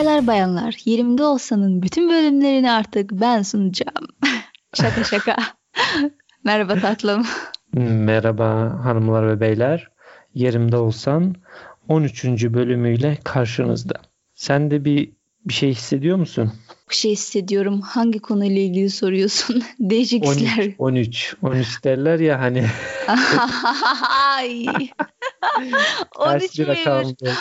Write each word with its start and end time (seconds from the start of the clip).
Baylar 0.00 0.26
bayanlar 0.26 0.72
20'de 0.72 1.24
olsanın 1.24 1.82
bütün 1.82 2.10
bölümlerini 2.10 2.72
artık 2.72 3.12
ben 3.12 3.42
sunacağım. 3.42 4.06
şaka 4.74 5.04
şaka. 5.04 5.36
Merhaba 6.44 6.74
tatlım. 6.74 7.26
Merhaba 7.72 8.78
hanımlar 8.84 9.28
ve 9.28 9.40
beyler. 9.40 9.88
Yerimde 10.34 10.76
olsan 10.76 11.34
13. 11.88 12.24
bölümüyle 12.24 13.18
karşınızda. 13.24 13.94
Sen 14.34 14.70
de 14.70 14.84
bir 14.84 15.12
bir 15.44 15.52
şey 15.52 15.70
hissediyor 15.70 16.16
musun? 16.16 16.52
Bir 16.90 16.94
şey 16.94 17.12
hissediyorum. 17.12 17.80
Hangi 17.80 18.18
konuyla 18.18 18.60
ilgili 18.60 18.90
soruyorsun? 18.90 19.62
Değişik 19.80 20.26
13, 20.26 20.36
hisler. 20.38 20.74
13. 20.78 21.36
13 21.42 21.84
derler 21.84 22.20
ya 22.20 22.40
hani. 22.40 22.66
Ay. 24.36 24.66
13 26.18 26.56
ters 26.56 26.58
bir 26.58 26.66
miymiş? 26.66 27.38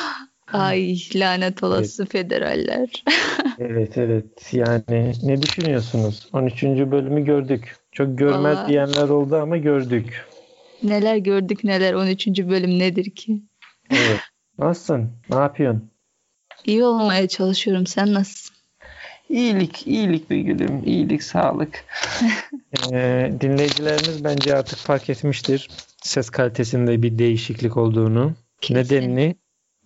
Ay 0.54 0.98
lanet 1.16 1.64
olası 1.64 2.06
federaller. 2.06 3.04
Evet 3.60 3.98
evet 3.98 4.54
yani 4.54 5.14
ne 5.24 5.42
düşünüyorsunuz? 5.42 6.30
13. 6.34 6.64
bölümü 6.64 7.26
gördük. 7.26 7.76
Çok 7.92 8.18
görmez 8.18 8.58
Vallahi. 8.58 8.70
diyenler 8.70 9.10
oldu 9.10 9.36
ama 9.36 9.58
gördük. 9.58 10.26
neler 10.84 11.18
gördük 11.18 11.64
neler 11.64 11.94
13. 11.94 12.28
bölüm 12.28 12.80
nedir 12.80 13.10
ki? 13.16 13.42
Evet. 13.92 14.20
Nasılsın? 14.58 15.10
Ne 15.30 15.36
yapıyorsun? 15.36 15.90
İyi 16.66 16.84
olmaya 16.84 17.28
çalışıyorum. 17.28 17.86
Sen 17.88 18.14
nasılsın? 18.14 18.56
İyilik, 19.30 19.88
iyilik 19.88 20.30
bir 20.30 20.38
gülüm. 20.38 20.84
İyilik, 20.86 21.24
sağlık. 21.24 21.86
Ee, 22.94 23.32
dinleyicilerimiz 23.42 24.24
bence 24.24 24.56
artık 24.58 24.80
fark 24.80 25.10
etmiştir. 25.10 25.70
Ses 26.04 26.30
kalitesinde 26.30 27.04
bir 27.04 27.20
değişiklik 27.20 27.78
olduğunu. 27.78 28.34
Kesin. 28.62 28.76
Nedenini 28.76 29.36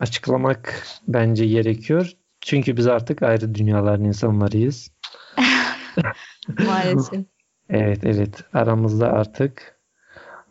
açıklamak 0.04 0.84
bence 1.08 1.46
gerekiyor. 1.48 2.12
Çünkü 2.42 2.78
biz 2.78 2.88
artık 2.88 3.24
ayrı 3.24 3.56
dünyaların 3.56 4.04
insanlarıyız. 4.04 4.92
Maalesef. 6.66 7.26
Evet 7.70 8.00
evet 8.04 8.44
aramızda 8.54 9.12
artık 9.14 9.80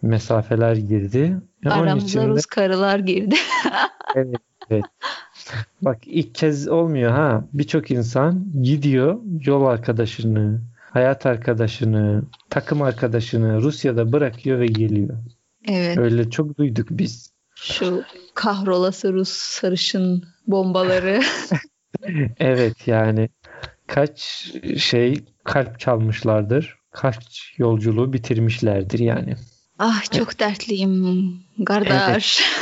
mesafeler 0.02 0.76
girdi. 0.76 1.36
Ve 1.64 1.70
onun 1.70 1.82
Aramıza 1.82 2.06
için 2.06 2.20
de- 2.20 2.26
Rus 2.28 2.46
karılar 2.46 2.98
girdi. 2.98 3.34
Evet, 4.14 4.36
evet. 4.70 4.84
Bak 5.82 5.98
ilk 6.06 6.34
kez 6.34 6.68
olmuyor 6.68 7.10
ha. 7.10 7.44
Birçok 7.52 7.90
insan 7.90 8.46
gidiyor 8.62 9.20
yol 9.46 9.64
arkadaşını, 9.66 10.60
hayat 10.90 11.26
arkadaşını, 11.26 12.22
takım 12.50 12.82
arkadaşını 12.82 13.62
Rusya'da 13.62 14.12
bırakıyor 14.12 14.58
ve 14.60 14.66
geliyor. 14.66 15.18
evet. 15.68 15.98
Öyle 15.98 16.30
çok 16.30 16.58
duyduk 16.58 16.86
biz. 16.90 17.32
Şu 17.54 18.02
kahrolası 18.34 19.12
Rus 19.12 19.28
sarışın 19.28 20.24
bombaları. 20.46 21.20
Evet 22.38 22.88
yani 22.88 23.28
kaç 23.86 24.20
şey 24.78 25.24
kalp 25.44 25.80
çalmışlardır. 25.80 26.76
Kaç 26.90 27.54
yolculuğu 27.58 28.12
bitirmişlerdir 28.12 28.98
yani. 28.98 29.36
ah 29.78 30.12
çok 30.12 30.40
dertliyim. 30.40 31.34
Kardeş. 31.66 32.42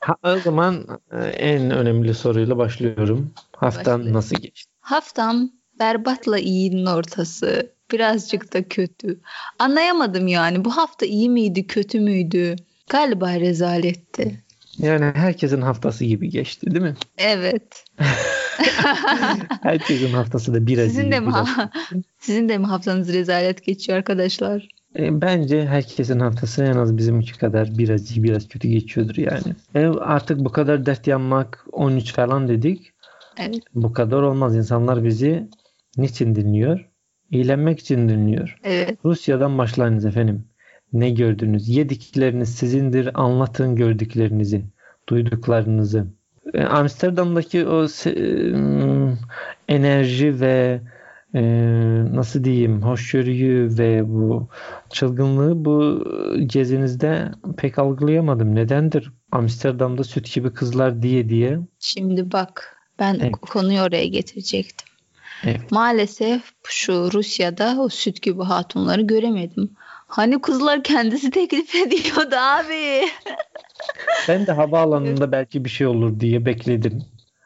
Ha, 0.00 0.16
o 0.22 0.38
zaman 0.38 0.86
e, 1.12 1.24
en 1.24 1.70
önemli 1.70 2.14
soruyla 2.14 2.58
başlıyorum. 2.58 3.34
Haftan 3.56 3.98
Başlayın. 3.98 4.14
nasıl 4.14 4.36
geçti? 4.36 4.72
Haftam 4.80 5.50
berbatla 5.78 6.38
iyinin 6.38 6.86
ortası. 6.86 7.72
Birazcık 7.92 8.54
da 8.54 8.68
kötü. 8.68 9.20
Anlayamadım 9.58 10.28
yani. 10.28 10.64
Bu 10.64 10.76
hafta 10.76 11.06
iyi 11.06 11.30
miydi, 11.30 11.66
kötü 11.66 12.00
müydü? 12.00 12.56
Galiba 12.90 13.40
rezaletti. 13.40 14.44
Yani 14.78 15.04
herkesin 15.14 15.60
haftası 15.60 16.04
gibi 16.04 16.30
geçti 16.30 16.70
değil 16.70 16.84
mi? 16.84 16.94
Evet. 17.18 17.84
Herkesin 19.62 20.12
haftası 20.12 20.54
da 20.54 20.66
biraz 20.66 20.86
Sizin 20.86 21.02
iyi, 21.02 21.12
de 21.12 21.20
mi 21.20 21.26
biraz 21.26 21.48
sizin 22.18 22.48
de 22.48 22.58
mi 22.58 22.66
haftanız 22.66 23.12
rezalet 23.12 23.64
geçiyor 23.64 23.98
arkadaşlar? 23.98 24.68
E, 24.98 25.20
Bence 25.20 25.66
herkesin 25.66 26.20
haftası 26.20 26.64
en 26.64 26.76
az 26.76 26.96
bizimki 26.96 27.38
kadar 27.38 27.78
biraz 27.78 28.10
iyi 28.10 28.22
biraz 28.22 28.48
kötü 28.48 28.68
geçiyordur 28.68 29.16
yani. 29.16 29.54
E, 29.74 29.86
artık 29.86 30.38
bu 30.38 30.52
kadar 30.52 30.86
dert 30.86 31.06
yanmak 31.06 31.66
13 31.72 32.12
falan 32.12 32.48
dedik. 32.48 32.92
Evet. 33.38 33.62
Bu 33.74 33.92
kadar 33.92 34.22
olmaz. 34.22 34.56
İnsanlar 34.56 35.04
bizi 35.04 35.48
niçin 35.96 36.34
dinliyor? 36.34 36.88
Eğlenmek 37.32 37.80
için 37.80 38.08
dinliyor. 38.08 38.58
Evet. 38.64 38.98
Rusya'dan 39.04 39.58
başlayınız 39.58 40.04
efendim. 40.04 40.44
Ne 40.92 41.10
gördünüz? 41.10 41.68
Yedikleriniz 41.68 42.54
sizindir. 42.54 43.10
Anlatın 43.14 43.76
gördüklerinizi, 43.76 44.64
duyduklarınızı. 45.08 46.06
E, 46.54 46.62
Amsterdam'daki 46.64 47.66
o 47.66 47.86
ım, 48.06 49.18
enerji 49.68 50.40
ve 50.40 50.80
e, 51.34 51.42
nasıl 52.14 52.44
diyeyim 52.44 52.82
hoşgörüyü 52.82 53.78
ve 53.78 54.08
bu 54.08 54.48
çılgınlığı 54.90 55.64
bu 55.64 56.04
gezinizde 56.46 57.32
pek 57.56 57.78
algılayamadım. 57.78 58.54
Nedendir? 58.54 59.12
Amsterdam'da 59.32 60.04
süt 60.04 60.34
gibi 60.34 60.52
kızlar 60.52 61.02
diye 61.02 61.28
diye. 61.28 61.58
Şimdi 61.78 62.32
bak 62.32 62.76
ben 62.98 63.18
Evet. 63.20 63.32
konuyu 63.32 63.80
oraya 63.80 64.06
getirecektim. 64.06 64.88
Evet. 65.44 65.70
Maalesef 65.70 66.42
şu 66.64 67.12
Rusya'da 67.12 67.76
o 67.80 67.88
süt 67.88 68.22
gibi 68.22 68.42
hatunları 68.42 69.02
göremedim. 69.02 69.70
Hani 70.12 70.40
kızlar 70.40 70.82
kendisi 70.82 71.30
teklif 71.30 71.74
ediyordu 71.86 72.36
abi. 72.36 73.08
Ben 74.28 74.46
de 74.46 74.52
havaalanında 74.52 75.32
belki 75.32 75.64
bir 75.64 75.70
şey 75.70 75.86
olur 75.86 76.20
diye 76.20 76.46
bekledim. 76.46 77.02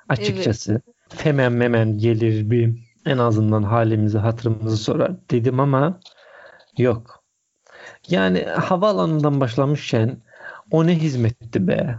Açıkçası. 0.08 0.82
Hemen 1.18 1.52
memen 1.52 1.98
gelir 1.98 2.50
bir 2.50 2.74
en 3.06 3.18
azından 3.18 3.62
halimizi 3.62 4.18
hatırımızı 4.18 4.76
sorar 4.76 5.12
dedim 5.30 5.60
ama 5.60 6.00
yok. 6.78 7.24
Yani 8.08 8.42
havaalanından 8.42 9.40
başlamışken 9.40 10.22
o 10.70 10.86
ne 10.86 10.94
hizmetti 10.94 11.68
be. 11.68 11.96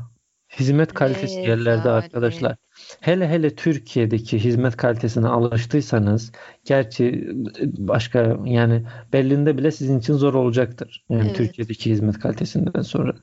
Hizmet 0.60 0.94
kalitesi 0.94 1.40
yerlerde 1.40 1.72
Rezalet. 1.80 2.04
arkadaşlar. 2.04 2.56
Hele 3.02 3.30
hele 3.30 3.56
Türkiye'deki 3.56 4.40
hizmet 4.44 4.78
kalitesine 4.78 5.28
alıştıysanız 5.28 6.32
gerçi 6.66 7.30
başka 7.78 8.38
yani 8.46 8.86
Berlin'de 9.14 9.58
bile 9.58 9.72
sizin 9.72 10.00
için 10.00 10.14
zor 10.14 10.34
olacaktır. 10.34 11.06
Yani 11.10 11.22
Evet. 11.26 11.36
Türkiye'deki 11.36 11.92
hizmet 11.92 12.20
kalitesinden 12.20 12.82
sonra. 12.82 13.14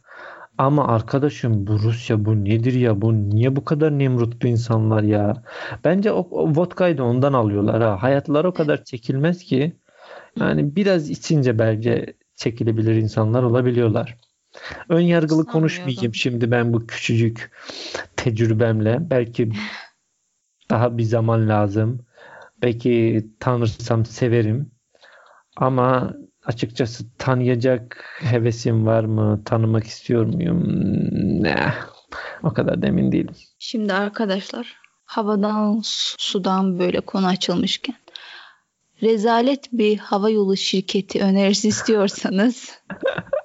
Ama 0.59 0.89
arkadaşım 0.89 1.67
bu 1.67 1.79
Rusya 1.79 2.25
bu 2.25 2.45
nedir 2.45 2.73
ya 2.75 3.01
bu 3.03 3.15
niye 3.31 3.57
bu 3.57 3.65
kadar 3.65 3.99
nemrutlu 3.99 4.49
insanlar 4.49 5.03
ya? 5.03 5.43
Bence 5.85 6.13
o, 6.13 6.29
o 6.31 6.49
vodkayı 6.57 6.99
da 6.99 7.05
ondan 7.05 7.33
alıyorlar 7.33 7.83
ha. 7.83 8.03
Hayatları 8.03 8.49
o 8.49 8.55
kadar 8.55 8.85
çekilmez 8.85 9.43
ki 9.45 9.77
yani 10.41 10.77
biraz 10.77 11.11
içince 11.11 11.59
bence 11.59 12.15
çekilebilir 12.35 12.95
insanlar 12.95 13.43
olabiliyorlar. 13.43 14.17
Ön 14.89 15.01
yargılı 15.01 15.47
konuşmayayım 15.47 16.15
şimdi 16.15 16.51
ben 16.51 16.73
bu 16.73 16.87
küçücük 16.87 17.51
tecrübemle. 18.17 18.99
Belki 19.01 19.53
daha 20.71 20.99
bir 20.99 21.03
zaman 21.03 21.49
lazım. 21.49 22.07
Belki 22.63 23.27
tanırsam 23.41 24.05
severim. 24.07 24.71
Ama 25.57 26.15
açıkçası 26.45 27.05
tanıyacak 27.19 28.05
hevesim 28.21 28.87
var 28.87 29.05
mı? 29.05 29.43
Tanımak 29.45 29.85
istiyor 29.87 30.27
muyum? 30.27 30.65
Ne. 31.43 31.73
O 32.43 32.53
kadar 32.53 32.83
da 32.83 32.87
emin 32.87 33.13
değilim. 33.13 33.35
Şimdi 33.59 33.93
arkadaşlar 33.93 34.77
havadan 35.05 35.81
su- 35.85 36.17
sudan 36.19 36.79
böyle 36.79 37.01
konu 37.01 37.27
açılmışken 37.27 37.97
rezalet 39.03 39.73
bir 39.73 39.99
hava 39.99 40.31
yolu 40.31 40.57
şirketi 40.57 41.23
önerisi 41.23 41.69
istiyorsanız 41.69 42.71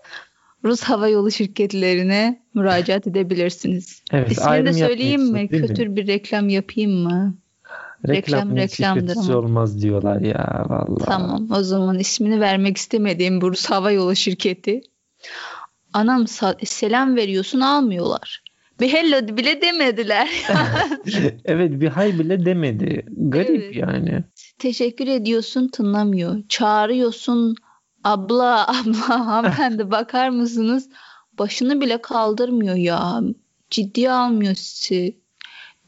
Rus 0.63 0.81
hava 0.81 1.07
yolu 1.07 1.31
şirketlerine 1.31 2.41
müracaat 2.53 3.07
edebilirsiniz. 3.07 4.03
Evet, 4.11 4.31
İsmini 4.31 4.65
de 4.65 4.73
söyleyeyim 4.73 5.31
mi? 5.31 5.47
Kötü 5.47 5.95
bir 5.95 6.07
reklam 6.07 6.49
yapayım 6.49 6.91
mı? 6.91 7.35
reklam 8.07 8.15
Reklamın 8.15 8.55
reklamdır 8.55 9.15
ama. 9.17 9.37
olmaz 9.37 9.81
diyorlar 9.81 10.21
ya 10.21 10.65
vallahi. 10.69 11.05
Tamam 11.05 11.47
o 11.51 11.63
zaman 11.63 11.99
ismini 11.99 12.39
vermek 12.39 12.77
istemediğim 12.77 13.41
bu 13.41 13.51
Rus 13.51 13.65
hava 13.65 13.91
yolu 13.91 14.15
şirketi. 14.15 14.81
Anam 15.93 16.25
selam 16.63 17.15
veriyorsun 17.15 17.59
almıyorlar. 17.59 18.43
Bir 18.79 18.93
hello 18.93 19.37
bile 19.37 19.61
demediler. 19.61 20.29
Evet 21.45 21.71
bir 21.81 21.87
hay 21.87 22.19
bile 22.19 22.45
demedi. 22.45 23.05
Garip 23.17 23.49
Evet. 23.49 23.75
yani. 23.75 24.23
Teşekkür 24.59 25.07
ediyorsun 25.07 25.67
tınlamıyor. 25.67 26.35
Çağırıyorsun 26.49 27.55
abla 28.03 28.67
abla 28.67 29.09
hanımefendi 29.27 29.91
bakar 29.91 30.29
mısınız? 30.29 30.89
Başını 31.39 31.81
bile 31.81 32.01
kaldırmıyor 32.01 32.75
ya. 32.75 33.21
Ciddiye 33.69 34.11
almıyor 34.11 34.55
sizi. 34.55 35.17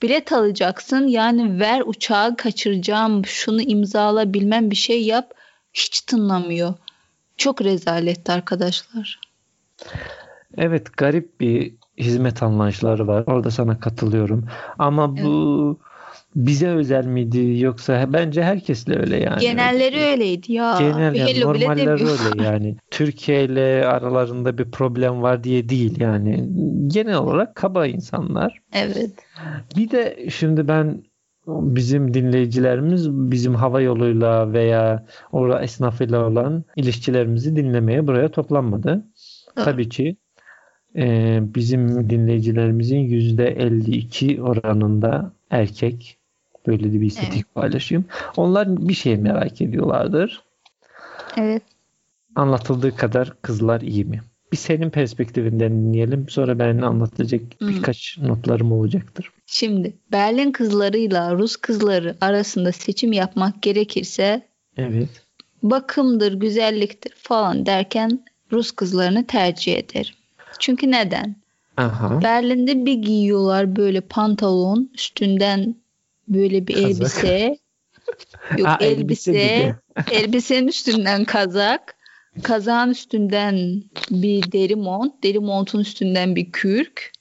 Bilet 0.02 0.32
alacaksın 0.32 1.08
yani 1.08 1.60
ver 1.60 1.84
uçağı 1.86 2.36
kaçıracağım 2.36 3.26
şunu 3.26 3.62
imzala 3.62 4.34
bilmem 4.34 4.72
bir 4.72 4.76
şey 4.76 5.04
yap. 5.04 5.34
Hiç 5.74 6.02
tınlamıyor. 6.02 6.74
Çok 7.38 7.62
rezaletti 7.62 8.32
arkadaşlar. 8.32 9.20
Evet 10.58 10.98
garip 10.98 11.40
bir 11.40 11.74
hizmet 11.98 12.44
anlayışları 12.44 13.08
var. 13.08 13.24
Orada 13.28 13.52
sana 13.52 13.80
katılıyorum. 13.80 14.48
Ama 14.80 15.18
bu 15.18 15.80
bize 16.36 16.68
özel 16.68 17.06
miydi 17.06 17.60
yoksa 17.60 18.14
bence 18.14 18.44
herkesle 18.44 19.00
öyle 19.00 19.18
yani. 19.18 19.42
Genelleri 19.42 20.00
öyleydi 20.00 20.54
ya. 20.54 20.76
Genel 20.80 21.16
yani 21.16 21.34
Hello 21.34 21.54
normaller 21.54 21.92
öyle 21.92 22.44
yani. 22.44 22.76
Türkiye 22.92 23.46
ile 23.46 23.86
aralarında 23.86 24.58
bir 24.58 24.72
problem 24.72 25.22
var 25.22 25.44
diye 25.44 25.70
değil 25.70 26.00
yani. 26.00 26.50
Genel 26.88 27.16
olarak 27.16 27.56
kaba 27.56 27.88
insanlar. 27.88 28.62
Evet. 28.74 29.12
Bir 29.78 29.92
de 29.92 30.30
şimdi 30.30 30.68
ben 30.68 31.04
bizim 31.48 32.14
dinleyicilerimiz 32.14 33.12
bizim 33.12 33.56
hava 33.56 33.82
yoluyla 33.82 34.54
veya 34.54 35.06
orada 35.32 35.62
esnafıyla 35.62 36.28
olan 36.28 36.64
ilişkilerimizi 36.76 37.56
dinlemeye 37.56 38.08
buraya 38.08 38.32
toplanmadı. 38.32 39.06
Doğru. 39.58 39.66
Tabii 39.66 39.90
ki 39.90 40.18
e, 40.96 41.40
bizim 41.56 42.10
dinleyicilerimizin 42.10 42.98
%52 42.98 44.42
oranında 44.42 45.34
erkek. 45.50 46.21
Böyle 46.68 46.94
de 46.94 47.02
bir 47.02 47.06
istatistik 47.06 47.56
paylaşayım. 47.56 48.06
Onlar 48.38 48.88
bir 48.88 48.94
şey 48.94 49.18
merak 49.18 49.62
ediyorlardır. 49.62 50.44
Evet. 51.38 51.64
Anlatıldığı 52.36 52.96
kadar 52.96 53.42
kızlar 53.42 53.82
iyi 53.82 54.06
mi? 54.06 54.22
Bir 54.52 54.58
senin 54.58 54.90
perspektifinden 54.90 55.72
dinleyelim. 55.72 56.30
Sonra 56.30 56.60
ben 56.60 56.78
anlatacak 56.78 57.42
Hı. 57.60 57.68
birkaç 57.68 58.18
notlarım 58.18 58.72
olacaktır. 58.72 59.32
Şimdi 59.46 59.94
Berlin 60.12 60.52
kızlarıyla 60.52 61.34
Rus 61.36 61.56
kızları 61.56 62.18
arasında 62.22 62.72
seçim 62.72 63.14
yapmak 63.14 63.62
gerekirse 63.62 64.48
Evet. 64.78 65.10
bakımdır, 65.64 66.34
güzelliktir 66.34 67.14
falan 67.16 67.66
derken 67.66 68.26
Rus 68.52 68.72
kızlarını 68.72 69.28
tercih 69.28 69.78
ederim. 69.78 70.14
Çünkü 70.60 70.92
neden? 70.92 71.36
Aha. 71.78 72.22
Berlin'de 72.22 72.86
bir 72.86 72.94
giyiyorlar 72.94 73.76
böyle 73.76 74.02
pantolon, 74.02 74.90
üstünden 74.94 75.76
böyle 76.34 76.68
bir 76.68 76.74
Kazak. 76.74 76.90
elbise. 76.90 77.58
Yok 78.58 78.68
Ha, 78.68 78.78
elbise 78.82 79.32
elbise, 79.32 79.76
elbisenin 80.12 80.68
üstünden 80.68 81.26
kazak, 81.26 81.96
kazağın 82.44 82.90
üstünden 82.90 83.84
bir 84.12 84.52
deri 84.52 84.76
mont, 84.76 85.24
deri 85.24 85.40
montun 85.40 85.80
üstünden 85.80 86.36
bir 86.36 86.52
kürk. 86.52 87.12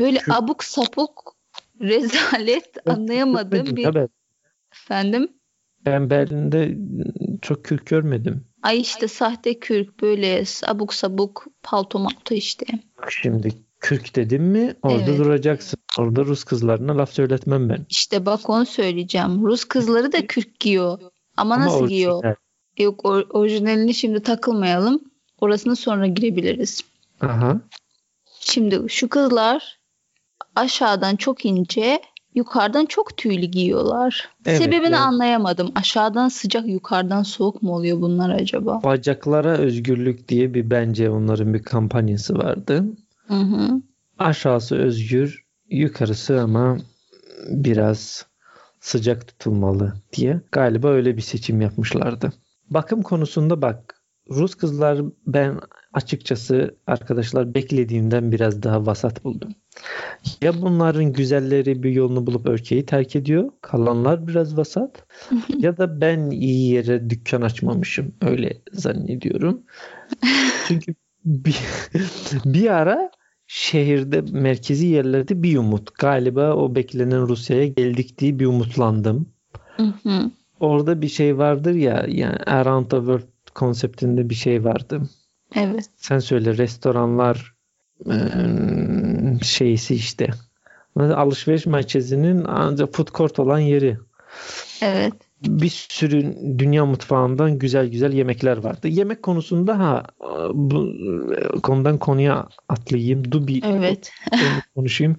Böyle 0.00 0.18
Kürk. 0.18 0.34
abuk 0.36 0.64
sapuk 0.64 1.36
rezalet 1.80 2.88
anlayamadığım 2.88 3.76
bir 3.76 3.82
Tabii. 3.84 4.08
efendim. 4.72 5.28
Ben 5.86 6.10
Berlin'de 6.10 6.76
çok 7.42 7.64
kürk 7.64 7.86
görmedim. 7.86 8.44
Ay 8.62 8.80
işte 8.80 9.08
sahte 9.08 9.58
kürk 9.58 10.00
böyle 10.02 10.44
abuk 10.66 10.94
sabuk 10.94 11.46
palto 11.62 11.98
malto 11.98 12.34
işte. 12.34 12.66
Şimdi 13.08 13.52
kürk 13.82 14.16
dedim 14.16 14.42
mi 14.44 14.74
orada 14.82 15.02
Evet. 15.08 15.18
duracaksın. 15.18 15.78
Orada 15.98 16.24
Rus 16.24 16.44
kızlarına 16.44 16.98
laf 16.98 17.12
söyletmem 17.12 17.68
ben. 17.68 17.86
İşte 17.88 18.26
bak 18.26 18.50
onu 18.50 18.66
söyleyeceğim. 18.66 19.42
Rus 19.46 19.64
kızları 19.64 20.12
da 20.12 20.26
kürk 20.26 20.60
giyiyor. 20.60 20.98
Ama, 21.36 21.54
Ama 21.54 21.66
nasıl 21.66 21.88
giyiyor? 21.88 22.12
orijinal. 22.14 22.34
Yok 22.78 23.00
or- 23.00 23.30
orijinalini 23.30 23.94
şimdi 23.94 24.20
takılmayalım. 24.20 25.00
Orasına 25.40 25.76
sonra 25.76 26.06
girebiliriz. 26.06 26.80
Aha. 27.20 27.60
Şimdi 28.40 28.80
şu 28.88 29.08
kızlar 29.08 29.78
aşağıdan 30.56 31.16
çok 31.16 31.44
ince, 31.44 32.00
yukarıdan 32.34 32.86
çok 32.86 33.16
tüylü 33.16 33.46
giyiyorlar. 33.46 34.28
Evet, 34.46 34.58
Sebebini 34.58 34.84
yani- 34.84 34.96
anlayamadım. 34.96 35.72
Aşağıdan 35.74 36.28
sıcak, 36.28 36.66
yukarıdan 36.68 37.22
soğuk 37.22 37.62
mu 37.62 37.74
oluyor 37.74 38.00
bunlar 38.00 38.30
acaba? 38.30 38.82
Bacaklara 38.84 39.58
özgürlük 39.58 40.28
diye 40.28 40.54
bir 40.54 40.70
bence 40.70 41.10
onların 41.10 41.54
bir 41.54 41.62
kampanyası 41.62 42.38
vardı. 42.38 42.84
Hı 43.28 43.34
hı. 43.34 43.82
Aşağısı 44.18 44.76
özgür, 44.76 45.44
yukarısı 45.70 46.40
ama 46.40 46.78
biraz 47.48 48.26
sıcak 48.80 49.28
tutulmalı 49.28 49.94
diye. 50.12 50.40
Galiba 50.52 50.88
öyle 50.88 51.16
bir 51.16 51.22
seçim 51.22 51.60
yapmışlardı. 51.60 52.32
Bakım 52.70 53.02
konusunda 53.02 53.62
bak 53.62 54.02
Rus 54.30 54.54
kızlar 54.54 55.00
ben 55.26 55.60
açıkçası 55.92 56.76
arkadaşlar 56.86 57.54
beklediğimden 57.54 58.32
biraz 58.32 58.62
daha 58.62 58.86
vasat 58.86 59.24
buldum. 59.24 59.54
Ya 60.40 60.62
bunların 60.62 61.12
güzelleri 61.12 61.82
bir 61.82 61.90
yolunu 61.90 62.26
bulup 62.26 62.48
ülkeyi 62.48 62.86
terk 62.86 63.16
ediyor. 63.16 63.50
Kalanlar 63.60 64.28
biraz 64.28 64.56
vasat. 64.56 65.06
ya 65.58 65.76
da 65.76 66.00
ben 66.00 66.30
iyi 66.30 66.72
yere 66.72 67.10
dükkan 67.10 67.42
açmamışım. 67.42 68.14
Öyle 68.22 68.62
zannediyorum. 68.72 69.62
Çünkü 70.68 70.94
bir, 71.24 71.60
bir 72.44 72.70
ara 72.70 73.10
şehirde 73.46 74.20
merkezi 74.20 74.86
yerlerde 74.86 75.42
bir 75.42 75.56
umut. 75.56 75.98
Galiba 75.98 76.54
o 76.54 76.74
beklenen 76.74 77.28
Rusya'ya 77.28 77.66
geldik 77.66 78.18
diye 78.18 78.38
bir 78.38 78.46
umutlandım. 78.46 79.28
Hı 79.76 79.94
hı. 80.02 80.30
Orada 80.60 81.02
bir 81.02 81.08
şey 81.08 81.38
vardır 81.38 81.74
ya 81.74 82.04
yani 82.08 82.36
Around 82.36 82.90
the 82.90 82.96
World 82.96 83.28
konseptinde 83.54 84.30
bir 84.30 84.34
şey 84.34 84.64
vardı. 84.64 85.02
Evet. 85.54 85.84
Sen 85.96 86.18
söyle 86.18 86.56
restoranlar 86.56 87.54
şeysi 89.42 89.94
işte. 89.94 90.30
Alışveriş 90.96 91.66
merkezinin 91.66 92.44
ancak 92.44 92.94
food 92.94 93.08
court 93.14 93.38
olan 93.38 93.58
yeri. 93.58 93.98
Evet. 94.82 95.14
Bir 95.46 95.68
sürü 95.68 96.36
dünya 96.58 96.86
mutfağından 96.86 97.58
güzel 97.58 97.88
güzel 97.88 98.12
yemekler 98.12 98.56
vardı. 98.56 98.88
Yemek 98.88 99.22
konusunda 99.22 99.78
ha 99.78 100.06
bu 100.54 100.94
konudan 101.62 101.98
konuya 101.98 102.48
atlayayım. 102.68 103.32
Dur 103.32 103.46
bir 103.46 103.62
Evet. 103.66 104.12
onu 104.32 104.40
konuşayım. 104.74 105.16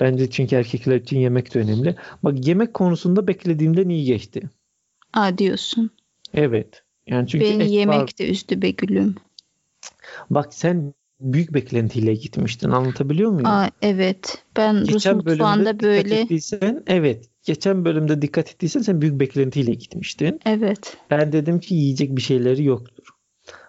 Bence 0.00 0.30
çünkü 0.30 0.56
erkekler 0.56 0.96
için 0.96 1.18
yemek 1.18 1.54
de 1.54 1.58
önemli. 1.58 1.96
Bak 2.22 2.46
yemek 2.46 2.74
konusunda 2.74 3.26
beklediğimden 3.26 3.88
iyi 3.88 4.04
geçti. 4.04 4.42
Aa 5.12 5.38
diyorsun. 5.38 5.90
Evet. 6.34 6.82
Yani 7.06 7.28
çünkü 7.28 7.44
Beni 7.44 7.74
yemek 7.74 8.00
var. 8.00 8.10
de 8.18 8.30
üzdü 8.30 8.62
be 8.62 8.70
gülüm. 8.70 9.14
Bak 10.30 10.54
sen 10.54 10.94
büyük 11.20 11.54
beklentiyle 11.54 12.14
gitmiştin. 12.14 12.70
Anlatabiliyor 12.70 13.30
muyum? 13.30 13.46
Aa 13.46 13.70
evet. 13.82 14.44
Ben 14.56 14.80
Rus 14.80 14.88
Geçen 14.88 15.14
bölümde 15.14 15.30
mutfağında 15.30 15.80
böyle 15.80 16.26
evet. 16.86 17.28
Geçen 17.46 17.84
bölümde 17.84 18.22
dikkat 18.22 18.50
ettiysen 18.50 18.80
sen 18.80 19.00
büyük 19.00 19.20
beklentiyle 19.20 19.74
gitmiştin. 19.74 20.40
evet. 20.46 20.96
Ben 21.10 21.32
dedim 21.32 21.60
ki 21.60 21.74
yiyecek 21.74 22.16
bir 22.16 22.22
şeyleri 22.22 22.64
yoktur. 22.64 23.04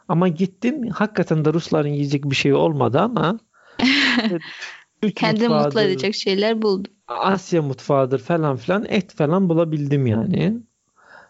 Ama 0.08 0.28
gittim 0.28 0.90
hakikaten 0.90 1.46
de 1.46 1.54
Rusların 1.54 1.90
yiyecek 1.90 2.24
bir 2.26 2.36
şey 2.36 2.54
olmadı 2.54 3.00
ama 3.00 3.40
Kendi 5.16 5.50
mutlu 5.50 5.82
edecek 5.82 6.16
şeyler 6.16 6.62
buldum. 6.62 6.94
Asya 7.08 7.62
mutfağıdır 7.62 8.20
falan 8.20 8.56
filan 8.58 8.86
et 8.90 9.14
falan 9.14 9.50
bulabildim 9.50 10.08
yani. 10.08 10.58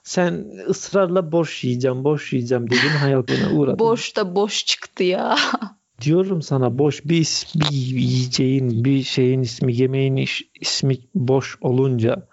Sen 0.04 0.46
ısrarla 0.70 1.32
boş 1.32 1.64
yiyeceğim, 1.64 2.04
boş 2.04 2.34
yiyeceğim 2.34 2.70
dedin 2.70 2.90
hayal 3.00 3.22
kırıklığına 3.24 3.54
uğradın. 3.60 3.80
Boş 3.80 4.16
da 4.16 4.36
boş 4.36 4.66
çıktı 4.66 5.04
ya. 5.04 5.36
Diyorum 6.02 6.42
sana 6.42 6.78
boş 6.78 7.06
bir, 7.06 7.18
is- 7.22 7.60
bir 7.60 7.76
yiyeceğin, 7.76 8.84
bir 8.84 9.04
şeyin 9.04 9.42
ismi, 9.42 9.76
yemeğin 9.76 10.16
iş- 10.16 10.50
ismi 10.62 10.98
boş 11.16 11.58
olunca 11.62 12.28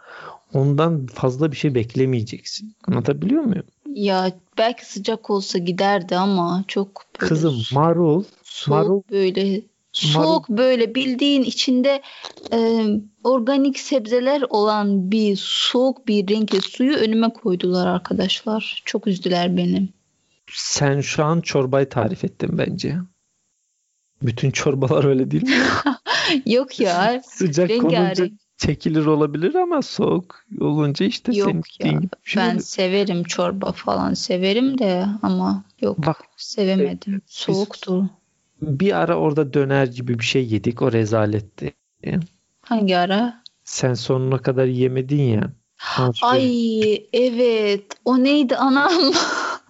ondan 0.54 1.06
fazla 1.06 1.52
bir 1.52 1.56
şey 1.56 1.74
beklemeyeceksin. 1.74 2.76
Anlatabiliyor 2.88 3.42
muyum? 3.42 3.66
Ya 3.86 4.32
belki 4.58 4.86
sıcak 4.86 5.30
olsa 5.30 5.58
giderdi 5.58 6.16
ama 6.16 6.64
çok 6.68 7.04
böyle 7.20 7.28
Kızım 7.28 7.62
marul, 7.72 8.24
soğuk 8.42 8.68
marul 8.70 9.02
böyle 9.10 9.62
soğuk 9.92 10.48
böyle 10.48 10.94
bildiğin 10.94 11.42
içinde 11.42 12.02
e, 12.52 12.86
organik 13.24 13.78
sebzeler 13.78 14.42
olan 14.50 15.10
bir 15.10 15.36
soğuk 15.40 16.08
bir 16.08 16.28
renkli 16.28 16.60
suyu 16.60 16.96
önüme 16.96 17.28
koydular 17.32 17.86
arkadaşlar. 17.86 18.82
Çok 18.84 19.06
üzdüler 19.06 19.56
beni. 19.56 19.88
sen 20.52 21.00
şu 21.00 21.24
an 21.24 21.40
çorbayı 21.40 21.88
tarif 21.88 22.24
ettin 22.24 22.58
bence. 22.58 22.96
Bütün 24.22 24.50
çorbalar 24.50 25.04
öyle 25.04 25.30
değil 25.30 25.42
mi? 25.42 25.56
Yok 26.46 26.80
ya 26.80 27.22
Sıcak 27.24 27.70
rengarenk. 27.70 28.43
Çekilir 28.56 29.06
olabilir 29.06 29.54
ama 29.54 29.82
soğuk 29.82 30.44
olunca 30.60 31.06
işte 31.06 31.32
Yok 31.34 31.48
senin 31.48 31.62
ya, 31.80 31.98
gibi 31.98 32.02
bir 32.24 32.30
şey 32.30 32.42
Ben 32.42 32.48
oluyor. 32.48 32.60
severim 32.60 33.24
çorba 33.24 33.72
falan 33.72 34.14
severim 34.14 34.78
de 34.78 35.06
ama 35.22 35.64
yok 35.80 35.98
Bak 36.06 36.16
sevemedim. 36.36 37.22
Soğuktu. 37.26 38.10
bir 38.62 38.92
ara 39.00 39.16
orada 39.16 39.52
döner 39.54 39.86
gibi 39.86 40.18
bir 40.18 40.24
şey 40.24 40.46
yedik. 40.48 40.82
O 40.82 40.92
rezaletti. 40.92 41.72
Hangi 42.62 42.96
ara? 42.96 43.42
Sen 43.64 43.94
sonuna 43.94 44.38
kadar 44.38 44.66
yemedin 44.66 45.22
ya. 45.22 45.52
Ay 46.22 46.94
evet 47.12 47.84
o 48.04 48.24
neydi 48.24 48.56
anam? 48.56 48.92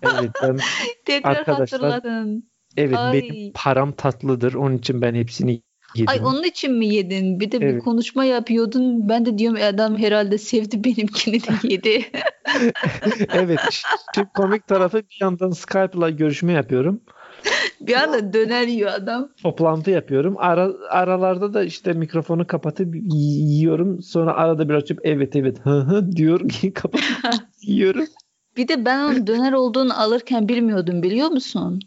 Evet 0.03 0.31
ben 0.43 0.59
Tekrar 1.05 1.37
Arkadaşlar, 1.37 1.81
hatırladın. 1.81 2.51
evet 2.77 2.99
Ay. 2.99 3.13
benim 3.13 3.53
param 3.55 3.93
tatlıdır. 3.93 4.55
Onun 4.55 4.79
için 4.79 5.03
ben 5.03 5.15
hepsini 5.15 5.63
yedim. 5.97 6.09
Ay 6.13 6.21
onun 6.23 6.43
için 6.45 6.73
mi 6.73 6.87
yedin? 6.87 7.41
Bir 7.41 7.53
de 7.53 7.61
bir 7.61 7.67
Evet. 7.67 7.83
konuşma 7.83 8.25
yapıyordun. 8.25 9.09
Ben 9.09 9.27
de 9.27 9.39
diyorum 9.39 9.57
"E, 9.57 9.65
adam 9.65 9.99
herhalde 9.99 10.39
sevdi 10.39 10.85
benimkini 10.85 11.43
de 11.43 11.53
yedi. 11.63 12.05
evet. 13.35 13.61
Şimdi 14.15 14.29
komik 14.35 14.67
tarafı 14.67 14.99
bir 14.99 15.19
yandan 15.21 15.51
Skype'la 15.51 16.11
görüşme 16.11 16.53
yapıyorum. 16.53 17.01
Bir 17.81 17.95
anda 17.95 18.33
döner 18.33 18.67
yiyor 18.67 18.91
adam. 18.93 19.29
Toplantı 19.43 19.91
yapıyorum. 19.91 20.35
Ara, 20.39 20.71
aralarda 20.91 21.55
da 21.55 21.65
işte 21.65 21.93
mikrofonu 21.93 22.47
kapatıp 22.47 22.95
yiyorum. 23.15 24.03
Sonra 24.03 24.35
arada 24.35 24.69
bir 24.69 24.75
açıp 24.75 25.01
evet 25.05 25.37
evet 25.37 25.59
hı 25.63 25.71
hı 25.81 26.13
diyor 26.13 26.41
kapatıp 26.75 27.07
yiyorum. 27.63 28.05
Bir 28.57 28.69
de 28.69 28.85
ben 28.85 29.05
onun 29.05 29.27
döner 29.27 29.53
olduğunu 29.53 30.01
alırken 30.01 30.49
bilmiyordum 30.49 31.03
biliyor 31.03 31.29
musun? 31.29 31.81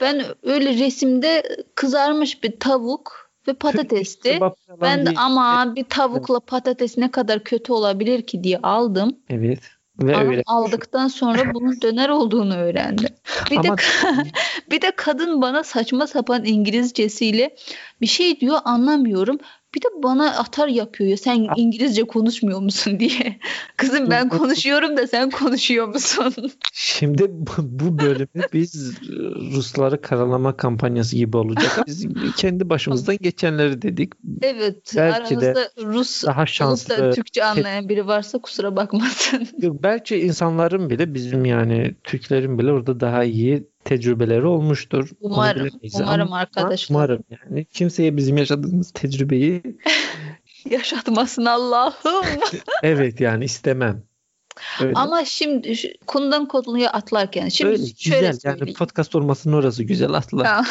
Ben 0.00 0.22
öyle 0.42 0.78
resimde 0.78 1.42
kızarmış 1.74 2.42
bir 2.42 2.60
tavuk 2.60 3.30
ve 3.48 3.54
patatesti. 3.54 4.40
ben 4.80 5.06
de 5.06 5.10
ama 5.16 5.76
bir 5.76 5.84
tavukla 5.84 6.40
patates 6.40 6.98
ne 6.98 7.10
kadar 7.10 7.44
kötü 7.44 7.72
olabilir 7.72 8.22
ki 8.22 8.44
diye 8.44 8.58
aldım. 8.58 9.16
Evet. 9.30 9.60
Ve 10.02 10.16
öyle. 10.16 10.42
aldıktan 10.46 11.08
sonra 11.08 11.42
bunun 11.54 11.80
döner 11.80 12.08
olduğunu 12.08 12.56
öğrendim. 12.56 13.08
Bir 13.50 13.56
Ama... 13.56 13.76
de 13.76 13.82
bir 14.70 14.82
de 14.82 14.92
kadın 14.96 15.42
bana 15.42 15.64
saçma 15.64 16.06
sapan 16.06 16.44
İngilizcesiyle 16.44 17.56
bir 18.00 18.06
şey 18.06 18.40
diyor 18.40 18.58
anlamıyorum. 18.64 19.38
Bir 19.74 19.82
de 19.82 20.02
bana 20.02 20.38
atar 20.38 20.68
yapıyor 20.68 21.10
ya 21.10 21.16
sen 21.16 21.46
İngilizce 21.56 22.02
konuşmuyor 22.04 22.60
musun 22.60 23.00
diye. 23.00 23.38
Kızım 23.76 24.10
ben 24.10 24.28
konuşuyorum 24.28 24.96
da 24.96 25.06
sen 25.06 25.30
konuşuyor 25.30 25.88
musun? 25.88 26.34
Şimdi 26.72 27.26
bu 27.58 27.98
bölümü 27.98 28.44
biz 28.52 28.98
Rusları 29.54 30.00
karalama 30.00 30.56
kampanyası 30.56 31.16
gibi 31.16 31.36
olacak. 31.36 31.80
Biz 31.86 32.06
kendi 32.36 32.70
başımızdan 32.70 33.16
geçenleri 33.20 33.82
dedik. 33.82 34.12
Evet. 34.42 34.92
Belki 34.96 35.40
de 35.40 35.54
Rus 35.78 36.24
daha 36.24 36.46
şanslı 36.46 37.12
Türkçe 37.12 37.44
anlayan 37.44 37.88
biri 37.88 38.06
varsa 38.06 38.38
kusura 38.38 38.76
bakmasın. 38.76 39.48
Yok, 39.58 39.82
belki 39.82 40.16
insanların 40.16 40.90
bile 40.90 41.14
bizim 41.14 41.44
yani 41.44 41.94
Türklerin 42.04 42.58
bile 42.58 42.72
orada 42.72 43.00
daha 43.00 43.24
iyi 43.24 43.73
tecrübeleri 43.84 44.46
olmuştur. 44.46 45.10
Umarım. 45.20 45.68
Umarım 45.94 46.26
Ama 46.26 46.38
arkadaşlar. 46.38 46.96
Umarım 46.96 47.24
yani. 47.30 47.64
Kimseye 47.64 48.16
bizim 48.16 48.36
yaşadığımız 48.36 48.90
tecrübeyi 48.90 49.62
yaşatmasın 50.70 51.44
Allah'ım. 51.44 52.24
evet 52.82 53.20
yani 53.20 53.44
istemem. 53.44 54.02
Öyle. 54.82 54.92
Ama 54.94 55.24
şimdi 55.24 55.76
kundan 56.06 56.48
konuya 56.48 56.90
atlarken 56.90 57.48
şimdi 57.48 57.70
Öyle, 57.70 57.86
şöyle 57.98 58.30
güzel 58.30 58.50
yani 58.60 58.72
podcast 58.72 59.14
olmasının 59.14 59.54
orası 59.56 59.84
güzel 59.84 60.12
atla. 60.12 60.64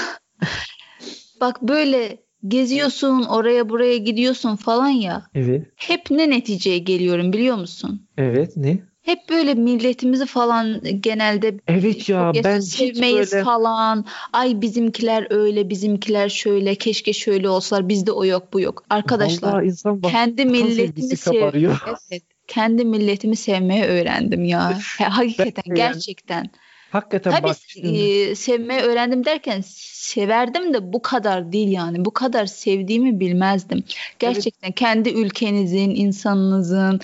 Bak 1.42 1.62
böyle 1.62 2.18
geziyorsun 2.48 3.24
oraya 3.24 3.70
buraya 3.70 3.98
gidiyorsun 3.98 4.56
falan 4.56 4.88
ya. 4.88 5.26
Evet. 5.36 5.68
Hep 5.76 6.12
ne 6.12 6.30
neticeye 6.30 6.78
geliyorum 6.78 7.34
biliyor 7.34 7.56
musun? 7.56 8.08
Evet 8.18 8.58
ne? 8.58 8.93
Hep 9.04 9.30
böyle 9.30 9.54
milletimizi 9.54 10.26
falan 10.26 10.82
genelde 11.00 11.56
Evet 11.68 12.10
ya 12.10 12.32
ben 12.44 12.60
sevmeyiz 12.60 13.32
böyle... 13.32 13.44
falan. 13.44 14.06
Ay 14.34 14.62
bizimkiler 14.62 15.28
öyle, 15.30 15.70
bizimkiler 15.70 16.30
şöyle. 16.30 16.76
Keşke 16.76 17.14
şöyle 17.14 17.50
olsalar. 17.50 17.90
Bizde 17.90 18.12
o 18.12 18.26
yok, 18.26 18.54
bu 18.54 18.60
yok. 18.60 18.84
Arkadaşlar 18.90 19.64
insan 19.64 20.02
kendi 20.02 20.46
milletimi 20.46 21.18
sev 21.18 21.54
evet, 21.54 22.24
kendi 22.48 22.86
milletimi 22.86 23.36
sevmeye 23.36 23.88
öğrendim 23.88 24.46
ya. 24.46 24.80
Hakikaten 25.00 25.64
ben, 25.68 25.76
gerçekten. 25.76 26.36
Yani, 26.36 26.50
hakikaten 26.90 27.32
Tabii 27.32 27.44
bak, 27.44 27.58
e, 27.76 28.36
sevmeyi 28.36 28.82
öğrendim 28.82 29.26
derken 29.26 29.62
severdim 30.04 30.74
de 30.74 30.94
bu 30.94 31.02
kadar 31.02 31.52
değil 31.52 31.72
yani. 31.72 32.06
Bu 32.06 32.12
kadar 32.12 32.46
sevdiğimi 32.46 33.20
bilmezdim. 33.20 33.84
Gerçekten 34.20 34.68
evet. 34.68 34.80
kendi 34.80 35.10
ülkenizin, 35.10 35.90
insanınızın 35.90 37.02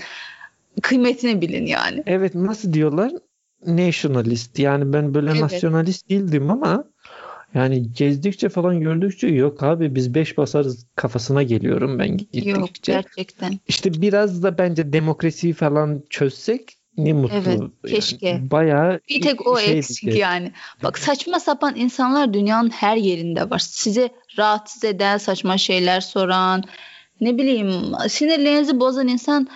kıymetini 0.81 1.41
bilin 1.41 1.65
yani. 1.65 2.03
Evet 2.05 2.35
nasıl 2.35 2.73
diyorlar? 2.73 3.11
Nationalist. 3.65 4.59
Yani 4.59 4.93
ben 4.93 5.13
böyle 5.13 5.31
evet. 5.31 5.41
nasyonalist 5.41 6.09
değildim 6.09 6.51
ama 6.51 6.83
yani 7.53 7.93
gezdikçe 7.93 8.49
falan 8.49 8.79
gördükçe 8.79 9.27
yok 9.27 9.63
abi 9.63 9.95
biz 9.95 10.13
beş 10.13 10.37
basarız 10.37 10.85
kafasına 10.95 11.43
geliyorum 11.43 11.99
ben 11.99 12.17
gittikçe. 12.17 12.49
Yok 12.49 12.69
gerçekten. 12.83 13.59
İşte 13.67 14.01
biraz 14.01 14.43
da 14.43 14.57
bence 14.57 14.93
demokrasiyi 14.93 15.53
falan 15.53 16.03
çözsek 16.09 16.75
ne 16.97 17.13
mutlu. 17.13 17.37
Evet 17.37 17.61
keşke. 17.87 18.27
Yani 18.27 18.51
bayağı 18.51 18.99
bir 19.09 19.21
tek 19.21 19.47
o 19.47 19.59
şey 19.59 19.77
eksik 19.77 20.15
yani. 20.15 20.51
Bak 20.83 20.97
saçma 20.97 21.39
sapan 21.39 21.75
insanlar 21.75 22.33
dünyanın 22.33 22.69
her 22.69 22.97
yerinde 22.97 23.49
var. 23.49 23.59
Size 23.59 24.09
rahatsız 24.37 24.83
eden 24.83 25.17
saçma 25.17 25.57
şeyler 25.57 26.01
soran 26.01 26.63
ne 27.21 27.37
bileyim 27.37 27.71
sinirlerinizi 28.09 28.79
bozan 28.79 29.07
insan 29.07 29.47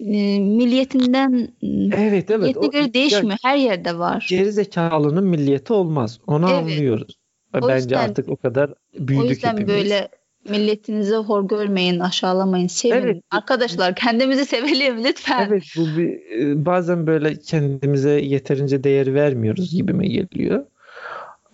e, 0.00 0.40
milliyetinden 0.40 1.48
evet, 1.96 2.30
evet. 2.30 2.38
milliyetine 2.38 2.66
göre 2.66 2.84
o, 2.90 2.94
değişmiyor. 2.94 3.38
Her 3.42 3.56
yerde 3.56 3.98
var. 3.98 4.26
Geri 4.30 4.52
zekalının 4.52 5.24
milliyeti 5.24 5.72
olmaz. 5.72 6.20
Onu 6.26 6.46
evet. 6.50 6.58
anlıyoruz. 6.58 7.20
O 7.54 7.62
Bence 7.62 7.74
yüzden, 7.74 8.08
artık 8.08 8.28
o 8.28 8.36
kadar 8.36 8.74
büyüdük 8.98 9.26
O 9.26 9.28
yüzden 9.28 9.52
hepimiz. 9.52 9.68
böyle 9.68 10.08
milletinizi 10.48 11.14
hor 11.14 11.48
görmeyin, 11.48 12.00
aşağılamayın, 12.00 12.66
sevin. 12.66 12.94
Evet. 12.94 13.22
Arkadaşlar 13.30 13.94
kendimizi 13.94 14.46
sevelim 14.46 15.04
lütfen. 15.04 15.46
Evet 15.48 15.64
bu 15.76 15.86
bir, 15.96 16.38
e, 16.40 16.66
bazen 16.66 17.06
böyle 17.06 17.38
kendimize 17.38 18.10
yeterince 18.10 18.84
değer 18.84 19.14
vermiyoruz 19.14 19.72
gibime 19.72 20.06
geliyor. 20.06 20.66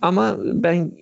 Ama 0.03 0.37
ben 0.43 0.93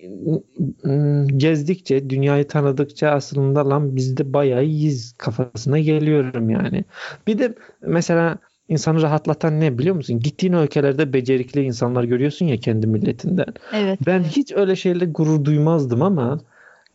gezdikçe, 1.37 2.09
dünyayı 2.09 2.47
tanıdıkça 2.47 3.09
aslında 3.09 3.69
lan 3.69 3.95
biz 3.95 4.17
de 4.17 4.33
bayağı 4.33 4.63
iyiyiz 4.63 5.15
kafasına 5.17 5.79
geliyorum 5.79 6.49
yani. 6.49 6.83
Bir 7.27 7.39
de 7.39 7.53
mesela 7.81 8.37
insanı 8.69 9.01
rahatlatan 9.01 9.59
ne 9.59 9.77
biliyor 9.77 9.95
musun? 9.95 10.19
Gittiğin 10.19 10.53
ülkelerde 10.53 11.13
becerikli 11.13 11.61
insanlar 11.61 12.03
görüyorsun 12.03 12.45
ya 12.45 12.57
kendi 12.57 12.87
milletinden. 12.87 13.53
Evet. 13.73 13.99
Ben 14.05 14.23
hiç 14.23 14.53
öyle 14.53 14.75
şeyle 14.75 15.05
gurur 15.05 15.45
duymazdım 15.45 16.01
ama 16.01 16.39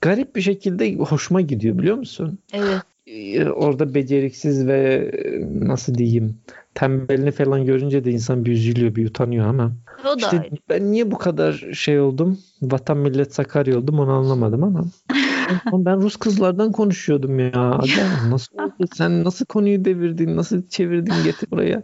garip 0.00 0.36
bir 0.36 0.40
şekilde 0.40 0.94
hoşuma 0.96 1.40
gidiyor 1.40 1.78
biliyor 1.78 1.96
musun? 1.96 2.38
Evet. 2.52 2.82
Orada 3.54 3.94
beceriksiz 3.94 4.66
ve 4.66 5.10
nasıl 5.60 5.94
diyeyim 5.94 6.36
tembelini 6.74 7.30
falan 7.30 7.64
görünce 7.64 8.04
de 8.04 8.10
insan 8.10 8.44
bir 8.44 8.52
üzülüyor, 8.52 8.94
bir 8.94 9.08
utanıyor 9.08 9.46
ama. 9.46 9.72
O 10.04 10.08
da 10.08 10.14
işte 10.16 10.40
ayrı. 10.40 10.50
ben 10.68 10.92
niye 10.92 11.10
bu 11.10 11.18
kadar 11.18 11.52
şey 11.74 12.00
oldum? 12.00 12.38
Vatan 12.62 12.96
millet 12.96 13.34
Sakarya 13.34 13.78
oldum 13.78 13.98
onu 13.98 14.12
anlamadım 14.12 14.64
ama. 14.64 14.84
ben 15.72 16.00
Rus 16.02 16.16
kızlardan 16.16 16.72
konuşuyordum 16.72 17.38
ya. 17.38 17.80
Nasıl 18.30 18.58
oldu? 18.58 18.84
Sen 18.94 19.24
nasıl 19.24 19.46
konuyu 19.46 19.84
devirdin? 19.84 20.36
Nasıl 20.36 20.68
çevirdin 20.68 21.14
getir 21.24 21.50
buraya? 21.50 21.82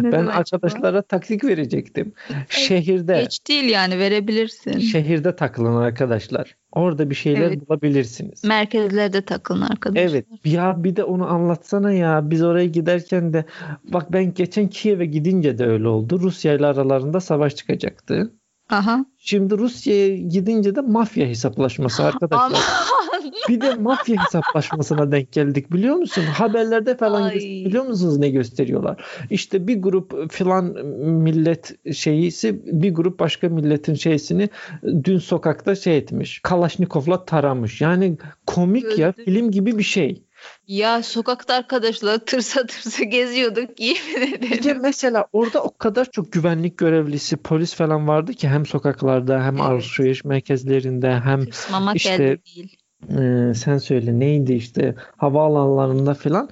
Ne 0.00 0.12
ben 0.12 0.26
arkadaşlara 0.26 1.02
taktik 1.02 1.44
verecektim. 1.44 2.12
Şehirde. 2.48 3.20
Geç 3.20 3.48
değil 3.48 3.70
yani 3.70 3.98
verebilirsin. 3.98 4.78
Şehirde 4.78 5.36
takılın 5.36 5.76
arkadaşlar. 5.76 6.56
Orada 6.72 7.10
bir 7.10 7.14
şeyler 7.14 7.40
evet. 7.40 7.68
bulabilirsiniz. 7.68 8.44
Merkezlerde 8.44 9.22
takılın 9.22 9.62
arkadaşlar. 9.62 10.10
Evet. 10.10 10.26
Ya 10.44 10.84
bir 10.84 10.96
de 10.96 11.04
onu 11.04 11.26
anlatsana 11.26 11.92
ya. 11.92 12.30
Biz 12.30 12.42
oraya 12.42 12.66
giderken 12.66 13.32
de 13.32 13.44
bak 13.84 14.12
ben 14.12 14.34
geçen 14.34 14.68
Kiev'e 14.68 15.06
gidince 15.06 15.58
de 15.58 15.66
öyle 15.66 15.88
oldu. 15.88 16.20
Rusya 16.20 16.54
ile 16.54 16.66
aralarında 16.66 17.20
savaş 17.20 17.56
çıkacaktı. 17.56 18.32
Aha. 18.68 19.04
Şimdi 19.18 19.58
Rusya'ya 19.58 20.16
gidince 20.16 20.74
de 20.74 20.80
mafya 20.80 21.26
hesaplaşması 21.26 22.04
arkadaşlar. 22.04 22.62
bir 23.48 23.60
de 23.60 23.74
mafya 23.74 24.24
hesaplaşmasına 24.24 25.12
denk 25.12 25.32
geldik 25.32 25.72
biliyor 25.72 25.96
musun? 25.96 26.22
Haberlerde 26.22 26.96
falan 26.96 27.30
biliyor 27.30 27.84
musunuz 27.84 28.18
ne 28.18 28.28
gösteriyorlar? 28.28 29.04
İşte 29.30 29.66
bir 29.66 29.82
grup 29.82 30.32
filan 30.32 30.64
millet 31.06 31.94
şeyisi 31.94 32.60
bir 32.82 32.94
grup 32.94 33.18
başka 33.18 33.48
milletin 33.48 33.94
şeysini 33.94 34.48
dün 35.04 35.18
sokakta 35.18 35.74
şey 35.74 35.96
etmiş. 35.96 36.40
Kalaşnikov'la 36.42 37.24
taramış. 37.24 37.80
Yani 37.80 38.18
komik 38.46 38.84
Öldü. 38.84 39.00
ya 39.00 39.12
film 39.12 39.50
gibi 39.50 39.78
bir 39.78 39.82
şey. 39.82 40.22
Ya 40.66 41.02
sokakta 41.02 41.54
arkadaşlar 41.54 42.18
tırsa 42.18 42.66
tırsa 42.66 43.04
geziyorduk 43.10 43.80
yemin 43.80 44.34
ederim. 44.34 44.50
Bir 44.52 44.62
de 44.62 44.74
mesela 44.74 45.26
orada 45.32 45.62
o 45.62 45.76
kadar 45.78 46.10
çok 46.10 46.32
güvenlik 46.32 46.78
görevlisi 46.78 47.36
polis 47.36 47.74
falan 47.74 48.08
vardı 48.08 48.32
ki 48.32 48.48
hem 48.48 48.66
sokaklarda 48.66 49.44
hem 49.44 49.56
evet. 49.56 49.66
alışveriş 49.66 50.24
merkezlerinde 50.24 51.20
hem 51.20 51.44
Tırsmamak 51.44 51.96
işte 51.96 52.38
değil. 52.44 52.76
E, 53.08 53.54
sen 53.54 53.78
söyle 53.78 54.18
neydi 54.18 54.52
işte 54.52 54.94
havaalanlarında 55.16 56.14
falan 56.14 56.50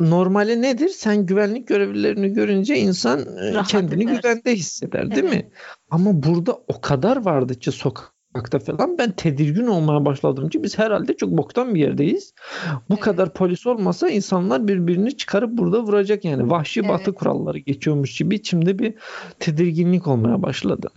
normali 0.00 0.62
nedir? 0.62 0.88
Sen 0.88 1.26
güvenlik 1.26 1.68
görevlilerini 1.68 2.32
görünce 2.32 2.76
insan 2.76 3.20
e, 3.20 3.54
Rahat 3.54 3.68
kendini 3.68 4.04
edersin. 4.04 4.20
güvende 4.22 4.54
hisseder 4.54 5.10
değil 5.10 5.24
evet. 5.24 5.44
mi? 5.44 5.50
Ama 5.90 6.22
burada 6.22 6.52
o 6.52 6.80
kadar 6.80 7.24
vardı 7.24 7.58
ki 7.58 7.72
sokak 7.72 8.13
sokakta 8.34 8.58
falan 8.58 8.98
ben 8.98 9.12
tedirgin 9.12 9.66
olmaya 9.66 10.04
başladım 10.04 10.48
ki 10.48 10.62
biz 10.62 10.78
herhalde 10.78 11.16
çok 11.16 11.30
boktan 11.30 11.74
bir 11.74 11.80
yerdeyiz. 11.80 12.34
Bu 12.88 12.94
evet. 12.94 13.00
kadar 13.00 13.32
polis 13.32 13.66
olmasa 13.66 14.08
insanlar 14.08 14.68
birbirini 14.68 15.16
çıkarıp 15.16 15.50
burada 15.58 15.82
vuracak 15.82 16.24
yani 16.24 16.50
vahşi 16.50 16.80
evet. 16.80 16.90
batı 16.90 17.14
kuralları 17.14 17.58
geçiyormuş 17.58 18.18
gibi 18.18 18.34
içimde 18.34 18.78
bir 18.78 18.94
tedirginlik 19.38 20.06
olmaya 20.06 20.42
başladı. 20.42 20.90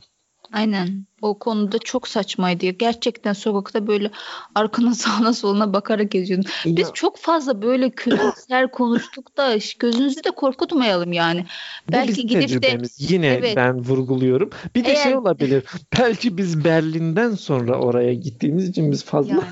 Aynen. 0.54 1.06
O 1.22 1.40
konuda 1.40 1.80
çok 1.80 2.08
saçmaydı. 2.08 2.66
ya. 2.66 2.72
Gerçekten 2.72 3.34
sokakta 3.34 3.88
böyle 3.88 4.12
arkana 4.56 4.94
sağına 4.96 5.34
soluna 5.34 5.74
bakarak 5.74 6.12
geziyordun. 6.12 6.50
Biz 6.66 6.92
çok 6.94 7.18
fazla 7.18 7.62
böyle 7.62 7.90
kötüler 7.90 8.72
konuştuk 8.72 9.38
da 9.38 9.58
gözünüzü 9.80 10.24
de 10.24 10.32
korkutmayalım 10.32 11.14
yani. 11.14 11.46
bu 11.88 11.92
Belki 11.92 12.28
gidip 12.28 12.64
de. 12.64 12.78
Yine 12.98 13.28
evet 13.28 13.56
ben 13.56 13.80
vurguluyorum. 13.80 14.50
Bir 14.76 14.86
de 14.86 14.96
şey 14.96 15.04
eğer 15.04 15.14
olabilir. 15.14 15.64
Belki 16.00 16.38
biz 16.38 16.64
Berlin'den 16.64 17.32
sonra 17.32 17.80
oraya 17.80 18.14
gittiğimiz 18.14 18.70
için 18.70 18.92
biz 18.92 19.06
fazla 19.06 19.44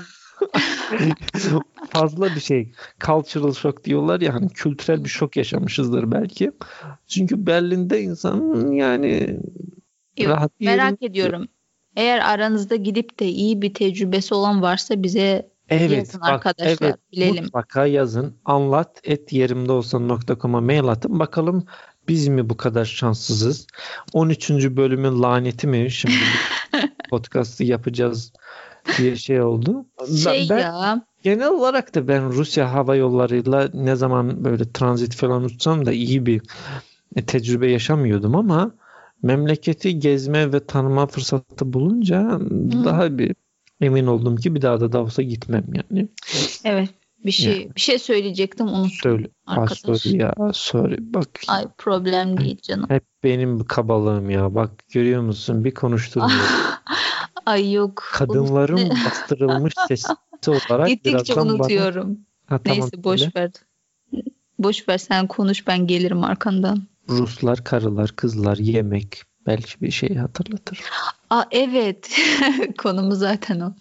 yani 0.92 1.12
fazla 1.90 2.34
bir 2.34 2.40
şey 2.40 2.72
cultural 3.06 3.52
shock 3.52 3.84
diyorlar 3.84 4.20
ya 4.20 4.34
hani 4.34 4.48
kültürel 4.48 5.04
bir 5.04 5.08
şok 5.08 5.36
yaşamışızdır 5.36 6.12
belki. 6.12 6.52
Çünkü 7.06 7.46
Berlin'de 7.46 8.02
insan 8.02 8.70
yani 8.72 9.40
rahat 10.20 10.60
merak 10.60 11.02
ediyorum. 11.02 11.48
Eğer 11.96 12.18
aranızda 12.18 12.76
gidip 12.76 13.20
de 13.20 13.26
iyi 13.26 13.62
bir 13.62 13.74
tecrübesi 13.74 14.34
olan 14.34 14.62
varsa 14.62 15.02
bize 15.02 15.50
Evet 15.68 15.90
yazın 15.90 16.20
bak 16.20 16.28
arkadaşlar 16.30 16.86
evet 16.86 16.96
bilelim. 17.12 17.44
mutlaka 17.44 17.86
yazın. 17.86 18.34
Anlat 18.44 19.00
et 19.04 19.32
yerimdeolsan.com'a 19.32 20.60
mail 20.60 20.84
atın. 20.88 21.18
Bakalım 21.18 21.66
biz 22.08 22.28
mi 22.28 22.50
bu 22.50 22.56
kadar 22.56 22.84
şanssızız? 22.84 23.66
13. 24.12 24.50
bölümün 24.50 25.22
laneti 25.22 25.66
mi? 25.66 25.90
Şimdi 25.90 26.14
podcast'ı 27.10 27.64
yapacağız 27.64 28.32
diye 28.98 29.16
şey 29.16 29.42
oldu. 29.42 29.86
Şey 30.22 30.46
ben 30.50 30.58
ya 30.58 31.06
genel 31.22 31.48
olarak 31.48 31.94
da 31.94 32.08
ben 32.08 32.32
Rusya 32.32 32.72
hava 32.72 32.96
yollarıyla 32.96 33.70
ne 33.74 33.96
zaman 33.96 34.44
böyle 34.44 34.72
transit 34.72 35.16
falan 35.16 35.44
uçsam 35.44 35.86
da 35.86 35.92
iyi 35.92 36.26
bir 36.26 36.42
tecrübe 37.26 37.70
yaşamıyordum 37.70 38.36
ama 38.36 38.74
memleketi 39.26 39.98
gezme 39.98 40.52
ve 40.52 40.66
tanıma 40.66 41.06
fırsatı 41.06 41.72
bulunca 41.72 42.22
hı, 42.30 42.84
daha 42.84 43.18
bir 43.18 43.34
emin 43.80 44.06
oldum 44.06 44.36
ki 44.36 44.54
bir 44.54 44.62
daha 44.62 44.80
da 44.80 44.92
Davos'a 44.92 45.22
gitmem 45.22 45.64
yani. 45.74 46.08
evet 46.64 46.88
bir 47.24 47.44
Yani 47.44 47.54
şey 47.54 47.70
bir 47.76 47.80
şey 47.80 47.98
söyleyecektim 47.98 48.66
unuttum 48.66 48.90
söyle. 49.02 49.28
Arkadaş. 49.46 50.02
sorry 50.02 50.16
ya 50.16 50.34
sorry. 50.52 50.96
Bak 51.00 51.28
Ay 51.48 51.64
problem 51.78 52.38
değil 52.38 52.58
canım. 52.62 52.86
hep 52.90 53.04
benim 53.24 53.64
kabalığım 53.64 54.30
ya. 54.30 54.54
Bak 54.54 54.70
görüyor 54.92 55.22
musun 55.22 55.64
bir 55.64 55.74
konuşturmuyor. 55.74 56.32
Ay 57.46 57.72
yok. 57.72 58.04
Kadınların 58.12 58.76
Unut- 58.76 59.04
bastırılmış 59.06 59.74
sesi 59.88 60.12
olarak 60.46 60.88
Gittikçe 60.88 61.12
birazdan 61.12 61.48
bana 61.48 61.54
unutuyorum. 61.56 62.18
ha, 62.46 62.58
tamam 62.58 62.80
Neyse 62.80 63.04
boş 63.04 63.20
söyle. 63.20 63.32
ver. 63.36 63.50
Boş 64.58 64.88
ver 64.88 64.98
sen 64.98 65.26
konuş 65.26 65.66
ben 65.66 65.86
gelirim 65.86 66.24
arkandan. 66.24 66.82
Ruslar, 67.08 67.64
karılar, 67.64 68.16
kızlar, 68.16 68.56
yemek 68.56 69.22
belki 69.46 69.80
bir 69.80 69.90
şey 69.90 70.14
hatırlatır. 70.14 70.80
Aa 71.30 71.44
evet. 71.50 72.18
Konumu 72.78 73.14
zaten 73.14 73.60
o. 73.60 73.74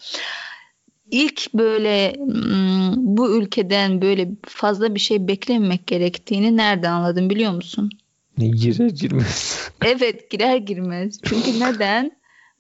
İlk 1.12 1.54
böyle 1.54 2.16
mm, 2.20 2.94
bu 2.98 3.38
ülkeden 3.38 4.02
böyle 4.02 4.32
fazla 4.46 4.96
bir 4.96 5.00
şey 5.00 5.28
beklememek 5.28 5.88
gerektiğini 5.88 6.58
nereden 6.58 6.92
anladım 6.92 7.30
biliyor 7.30 7.52
musun? 7.52 7.90
Ne 8.38 8.48
girer 8.48 8.90
girmez. 8.90 9.70
Evet 9.86 10.32
girer 10.32 10.58
girmez. 10.58 11.20
Çünkü 11.24 11.60
neden? 11.60 12.12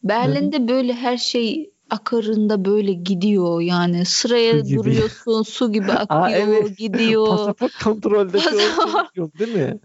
Berlin'de 0.03 0.67
böyle 0.67 0.93
her 0.93 1.17
şey 1.17 1.71
akarında 1.89 2.65
böyle 2.65 2.93
gidiyor 2.93 3.61
yani 3.61 4.05
Su 4.05 4.11
sıraya 4.11 4.59
gibi. 4.59 4.77
duruyorsun 4.77 5.43
su 5.43 5.71
gibi 5.71 5.91
Aa 5.91 5.95
akıyor 5.95 6.47
evet. 6.47 6.77
gidiyor. 6.77 7.27
Pasaport 7.27 7.83
kontrolde 7.83 8.37
Pasaport. 8.37 9.17
yok 9.17 9.39
değil 9.39 9.55
mi? 9.55 9.79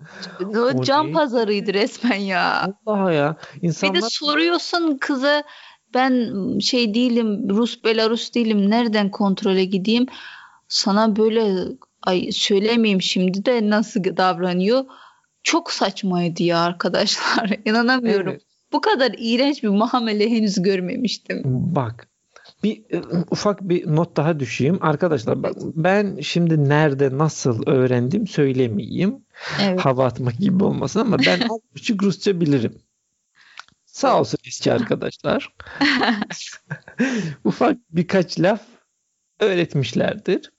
O 0.59 0.83
can 0.83 1.07
ne? 1.07 1.13
pazarıydı 1.13 1.75
resmen 1.75 2.15
ya. 2.15 2.75
Allah 2.87 3.13
ya. 3.13 3.37
Bir 3.57 3.63
de 3.63 3.67
İnsanlar 3.67 4.01
soruyorsun 4.01 4.99
kıza 5.01 5.43
ben 5.95 6.33
şey 6.59 6.95
değilim 6.95 7.49
Rus 7.51 7.85
Belarus 7.85 8.35
değilim 8.35 8.71
nereden 8.71 9.11
kontrole 9.11 9.65
gideyim? 9.65 10.07
Sana 10.69 11.17
böyle 11.17 11.55
ay 12.03 12.33
söylemeyeyim 12.33 13.03
şimdi 13.03 13.45
de 13.45 13.71
nasıl 13.71 14.05
davranıyor. 14.17 14.85
Çok 15.43 15.71
saçmaydı 15.71 16.43
ya 16.43 16.59
arkadaşlar. 16.59 17.51
İnanamıyorum. 17.65 18.29
evet. 18.33 18.43
Bu 18.73 18.81
kadar 18.81 19.15
iğrenç 19.19 19.63
bir 19.63 19.69
muamele 19.69 20.31
henüz 20.31 20.63
görmemiştim. 20.63 21.43
Bak 21.45 22.09
bir 22.63 22.83
e, 22.91 23.03
ufak 23.31 23.61
bir 23.63 23.87
not 23.87 24.17
daha 24.17 24.41
düşeyim. 24.41 24.79
Arkadaşlar 24.81 25.43
bak 25.43 25.55
ben 25.63 26.19
şimdi 26.21 26.69
nerede 26.69 27.19
nasıl 27.19 27.67
öğrendim 27.67 28.27
söylemeyeyim. 28.27 29.25
Evet. 29.63 29.81
Hava 29.81 30.05
atmak 30.07 30.39
gibi 30.39 30.65
olmasın 30.65 31.01
ama 31.01 31.19
ben 31.19 31.41
az 31.51 31.59
buçuk 31.75 32.03
Rusça 32.03 32.41
bilirim. 32.41 32.83
Sağ 33.87 34.21
olsun 34.21 34.39
eski 34.47 34.73
arkadaşlar. 34.73 35.55
Ufak 37.45 37.77
birkaç 37.91 38.41
laf 38.41 38.61
öğretmişlerdir. 39.41 40.53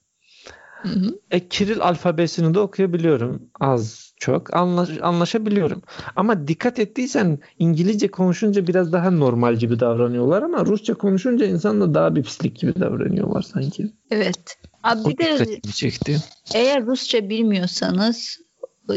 Hı 0.81 0.89
hı. 0.89 1.19
E, 1.31 1.47
Kiril 1.47 1.81
alfabesini 1.81 2.53
de 2.53 2.59
okuyabiliyorum 2.59 3.49
az 3.59 4.10
çok 4.21 4.55
anlaş, 4.55 4.89
anlaşabiliyorum. 5.01 5.81
Ama 6.15 6.47
dikkat 6.47 6.79
ettiysen 6.79 7.39
İngilizce 7.59 8.07
konuşunca 8.07 8.67
biraz 8.67 8.93
daha 8.93 9.11
normal 9.11 9.55
gibi 9.55 9.79
davranıyorlar 9.79 10.41
ama 10.41 10.65
Rusça 10.65 10.93
konuşunca 10.93 11.45
insanla 11.45 11.93
daha 11.93 12.15
bir 12.15 12.23
pislik 12.23 12.59
gibi 12.59 12.79
davranıyorlar 12.79 13.41
sanki. 13.41 13.91
Evet. 14.11 14.57
Abi 14.83 15.09
bir 15.09 15.17
de 15.17 15.61
çekti. 15.71 16.17
eğer 16.55 16.85
Rusça 16.85 17.29
bilmiyorsanız 17.29 18.39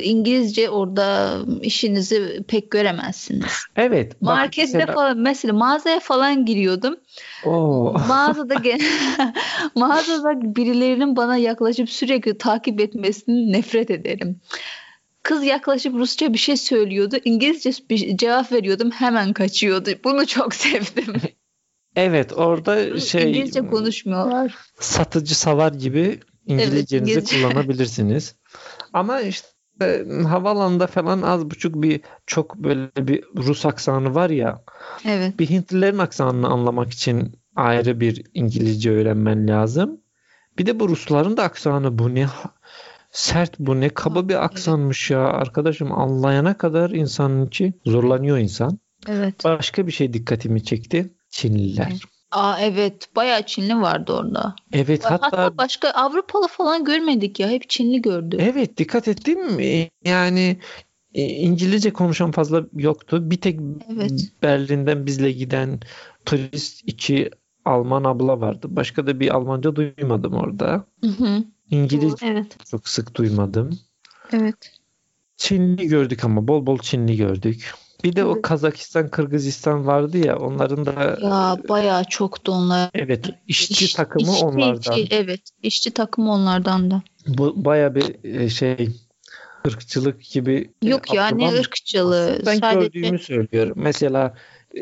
İngilizce 0.02 0.70
orada 0.70 1.38
işinizi 1.62 2.44
pek 2.48 2.70
göremezsiniz. 2.70 3.52
Evet. 3.76 4.22
Markette 4.22 4.78
mesela 4.78 4.92
falan 4.92 5.18
mesela 5.18 5.54
mağazaya 5.54 6.00
falan 6.00 6.44
giriyordum. 6.44 6.96
o 7.44 7.52
Mağazada 8.08 8.54
mağazada 9.74 10.56
birilerinin 10.56 11.16
bana 11.16 11.37
yaklaşıp 11.37 11.90
sürekli 11.90 12.38
takip 12.38 12.80
etmesini 12.80 13.52
nefret 13.52 13.90
ederim. 13.90 14.40
Kız 15.24 15.44
yaklaşıp 15.44 15.94
Rusça 15.94 16.32
bir 16.32 16.38
şey 16.38 16.56
söylüyordu. 16.56 17.16
İngilizce 17.24 17.70
bir 17.90 18.16
cevap 18.16 18.52
veriyordum. 18.52 18.90
Hemen 18.90 19.32
kaçıyordu. 19.32 19.90
Bunu 20.04 20.26
çok 20.26 20.54
sevdim. 20.64 21.14
evet 21.96 22.32
orada 22.32 23.00
şey 23.00 23.30
İngilizce 23.30 23.66
konuşmuyorlar. 23.66 24.54
satıcı 24.80 25.38
savar 25.38 25.72
gibi 25.72 26.20
İngilizcenizi 26.46 27.12
İngilizce. 27.12 27.37
kullanabilirsiniz. 27.37 28.34
Ama 28.92 29.20
işte 29.20 29.48
havaalanında 30.28 30.87
falan 30.87 31.22
az 31.22 31.50
buçuk 31.50 31.82
bir 31.82 32.00
çok 32.26 32.56
böyle 32.56 32.90
bir 32.98 33.24
Rus 33.37 33.66
aksanı 33.66 34.14
var 34.14 34.30
ya. 34.30 34.64
Evet. 35.06 35.38
Bir 35.38 35.50
Hintlilerin 35.50 35.98
aksanını 35.98 36.48
anlamak 36.48 36.92
için 36.92 37.32
ayrı 37.56 38.00
bir 38.00 38.24
İngilizce 38.34 38.90
öğrenmen 38.90 39.48
lazım. 39.48 40.00
Bir 40.58 40.66
de 40.66 40.80
bu 40.80 40.88
Rusların 40.88 41.37
da 41.37 41.42
aksanı 41.42 41.98
bu 41.98 42.14
ne 42.14 42.26
sert 43.14 43.59
bu 43.59 43.81
ne 43.81 43.88
kaba 43.88 44.29
bir 44.29 44.44
aksanmış 44.44 45.11
ya 45.11 45.20
arkadaşım 45.20 45.92
anlayana 45.92 46.59
kadar 46.59 46.90
insanın 46.90 47.46
içi 47.46 47.72
zorlanıyor 47.87 48.38
insan. 48.38 48.79
Evet. 49.09 49.44
Başka 49.44 49.87
bir 49.87 49.92
şey 49.92 50.12
dikkatimi 50.12 50.64
çekti. 50.64 51.14
Çinliler. 51.31 51.92
Aa 52.31 52.61
evet. 52.61 53.09
Bayağı 53.16 53.42
Çinli 53.46 53.77
vardı 53.81 54.12
orada. 54.12 54.55
Evet 54.72 55.05
Hatta, 55.05 55.27
hatta 55.27 55.59
başka 55.59 55.90
Avrupalı 55.90 56.48
falan 56.48 56.85
görmedik 56.85 57.40
ya. 57.40 57.48
Hep 57.48 57.70
Çinli 57.70 58.03
gördük. 58.03 58.40
evet 58.42 58.77
dikkat 58.77 59.09
ettim 59.09 59.53
mi? 59.53 59.88
Yani 60.05 60.57
e, 61.14 61.22
İngilizce 61.22 61.92
konuşan 61.92 62.31
fazla 62.31 62.62
yoktu. 62.77 63.31
Bir 63.31 63.37
tek 63.37 63.61
Evet. 63.94 64.12
Berlin'den 64.42 65.07
bizle 65.07 65.33
giden 65.33 65.81
turist 66.27 66.83
iki 66.87 67.31
Alman 67.64 68.05
abla 68.05 68.40
vardı. 68.40 68.66
Başka 68.70 69.07
da 69.07 69.20
bir 69.20 69.35
Almanca 69.35 69.77
duymadım 69.77 70.35
orada. 70.35 70.85
Hı 71.00 71.11
hı. 71.11 71.44
İngilizce 71.70 72.27
Evet. 72.27 72.57
çok 72.70 72.88
sık 72.88 73.14
duymadım. 73.14 73.79
Evet. 74.33 74.72
Çinli 75.37 75.87
gördük 75.88 76.24
ama 76.24 76.48
bol 76.48 76.66
bol 76.66 76.79
Çinli 76.79 77.16
gördük. 77.16 77.74
Bir 78.05 78.16
de 78.16 78.24
o 78.24 78.33
Evet. 78.33 78.42
Kazakistan, 78.42 79.09
Kırgızistan 79.09 79.87
vardı 79.87 80.18
ya 80.18 80.38
onların 80.38 80.87
da 80.87 81.18
Ya 81.22 81.57
bayağı 81.68 82.05
çoktu 82.05 82.53
onlar. 82.53 82.90
evet 82.94 83.31
işçi 83.48 83.85
İş- 83.85 83.94
takımı 83.94 84.31
işçi- 84.33 84.44
onlardan. 84.44 84.98
evet. 85.11 85.40
İşçi 85.62 85.90
takımı 85.90 86.33
onlardan 86.33 86.90
da. 86.90 87.03
Bu 87.27 87.64
baya 87.64 87.94
bir 87.94 88.24
e, 88.24 88.48
şey 88.48 88.88
ırkçılık 89.66 90.24
gibi 90.24 90.70
e, 90.83 90.88
Yok 90.88 91.14
ya 91.14 91.29
ne 91.29 91.48
ırkçılığı. 91.59 92.42
Ben 92.46 92.59
Sadece 92.59 92.81
gördüğümü 93.00 93.18
söylüyorum. 93.18 93.72
Mesela 93.77 94.35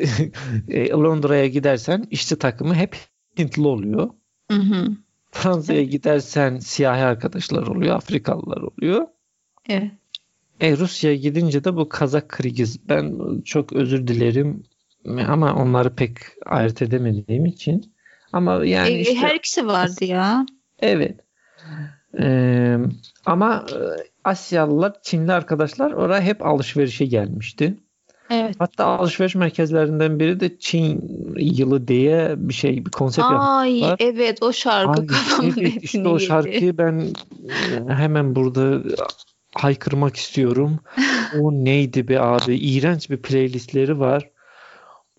e, 0.69 0.91
Londra'ya 0.91 1.47
gidersen 1.47 2.07
işçi 2.11 2.39
takımı 2.39 2.75
hep 2.75 2.97
Hintli 3.39 3.63
oluyor. 3.63 4.11
Hı 4.51 4.59
hı. 4.59 4.89
Fransa'ya 5.33 5.83
gidersen 5.83 6.59
siyahi 6.59 7.03
arkadaşlar 7.03 7.67
oluyor, 7.67 7.97
Afrikalılar 7.97 8.63
oluyor. 8.63 9.07
Evet. 9.69 9.91
E 10.61 10.77
Rusya'ya 10.77 11.17
gidince 11.17 11.65
de 11.65 11.77
bu 11.77 11.89
Kazak 11.89 12.29
Kırgız. 12.29 12.89
Ben 12.89 13.15
çok 13.45 13.73
özür 13.73 14.07
dilerim 14.07 14.63
ama 15.29 15.55
onları 15.55 15.95
pek 15.95 16.17
ayırt 16.47 16.83
edemediğim 16.83 17.47
için. 17.47 17.93
Ama 18.33 18.65
yani 18.65 18.89
E, 18.89 19.01
işte 19.01 19.15
her 19.15 19.35
ikisi 19.35 19.67
vardı 19.67 20.05
ya. 20.05 20.47
evet. 20.81 21.21
Ee, 22.21 22.77
ama 23.27 23.67
e, 23.73 23.77
Asyalılar, 24.25 25.03
Çinli 25.03 25.33
arkadaşlar 25.33 25.93
oraya 25.93 26.21
hep 26.21 26.47
alışverişe 26.47 27.05
gelmişti. 27.05 27.75
Evet. 28.33 28.55
Hatta 28.59 28.85
alışveriş 28.85 29.35
merkezlerinden 29.35 30.21
biri 30.21 30.41
de 30.41 30.59
Çin 30.59 31.01
yılı 31.37 31.89
diye 31.89 32.35
bir 32.37 32.55
şey 32.55 32.87
bir 32.87 32.91
konsept 32.91 33.29
Ay 33.31 33.79
yapmışlar. 33.79 33.97
evet 34.01 34.43
o 34.43 34.53
şarkı 34.53 35.01
Ay, 35.01 35.07
kafamın 35.07 35.55
evet, 35.61 35.83
işte 35.83 36.09
o 36.09 36.19
şarkıyı 36.19 36.79
ben 36.79 37.07
e, 37.89 37.95
hemen 37.95 38.35
burada 38.35 38.83
haykırmak 39.55 40.17
istiyorum. 40.17 40.79
O 41.41 41.53
neydi 41.53 42.09
be 42.09 42.21
abi? 42.21 42.57
İğrenç 42.57 43.11
bir 43.11 43.17
playlistleri 43.17 44.01
var. 44.01 44.31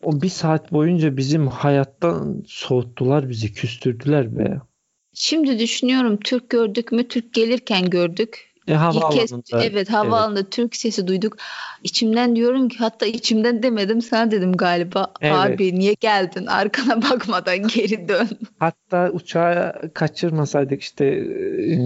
O 0.03 0.21
bir 0.21 0.29
saat 0.29 0.71
boyunca 0.71 1.17
bizim 1.17 1.47
hayattan 1.47 2.43
soğuttular 2.47 3.29
bizi, 3.29 3.53
küstürdüler 3.53 4.37
be. 4.37 4.61
Şimdi 5.13 5.59
düşünüyorum 5.59 6.19
Türk 6.23 6.49
gördük 6.49 6.91
mü? 6.91 7.07
Türk 7.07 7.33
gelirken 7.33 7.89
gördük. 7.89 8.52
E, 8.67 8.73
İlk 8.73 9.11
kez 9.11 9.33
evet 9.53 9.89
havaalanında 9.89 10.49
Türk 10.49 10.75
sesi 10.75 11.07
duyduk. 11.07 11.37
İçimden 11.83 12.35
diyorum 12.35 12.69
ki 12.69 12.77
hatta 12.77 13.05
içimden 13.05 13.63
demedim 13.63 14.01
sana 14.01 14.31
dedim 14.31 14.53
galiba. 14.53 15.13
Evet. 15.21 15.35
Abi 15.35 15.75
niye 15.79 15.93
geldin? 15.99 16.45
Arkana 16.45 17.01
bakmadan 17.11 17.67
geri 17.67 18.07
dön. 18.07 18.27
Hatta 18.59 19.09
uçağı 19.13 19.73
kaçırmasaydık 19.93 20.81
işte 20.81 21.05
e, 21.05 21.77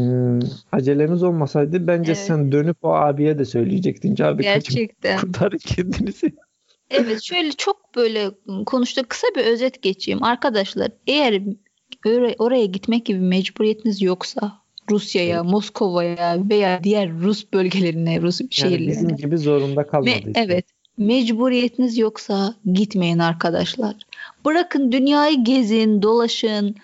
acelemiz 0.72 1.24
olmasaydı 1.24 1.88
bence 1.88 2.12
Evet. 2.12 2.24
sen 2.28 2.52
dönüp 2.52 2.78
o 2.82 2.94
abiye 2.94 3.40
de 3.40 3.46
söyleyecektin. 3.46 4.24
Abi 4.24 4.44
Gerçekten. 4.44 5.20
kurtarın 5.20 5.58
kendinizi. 5.58 6.32
Evet 6.90 7.24
şöyle 7.24 7.52
çok 7.52 7.96
böyle 7.96 8.32
konuştuk 8.66 9.10
kısa 9.10 9.28
bir 9.36 9.46
özet 9.46 9.82
geçeyim. 9.82 10.24
Arkadaşlar 10.24 10.88
eğer 11.08 11.42
oraya 12.40 12.66
gitmek 12.66 13.06
gibi 13.06 13.20
mecburiyetiniz 13.20 14.02
yoksa 14.02 14.62
Rusya'ya, 14.92 15.44
Moskova'ya 15.44 16.38
veya 16.50 16.84
diğer 16.84 17.12
Rus 17.20 17.54
bölgelerine, 17.54 18.22
Rus 18.22 18.42
Yani 18.42 18.48
şehirlerine. 18.52 18.92
bizim 18.92 19.16
gibi 19.16 19.38
zorunda 19.38 19.82
Me- 19.82 19.88
kalmadıysa. 19.88 20.32
evet. 20.36 20.66
Mecburiyetiniz 20.98 21.98
yoksa 21.98 22.56
gitmeyin 22.74 23.20
arkadaşlar. 23.20 23.96
Bırakın 24.46 24.92
dünyayı 24.92 25.44
gezin, 25.44 26.02
dolaşın. 26.02 26.76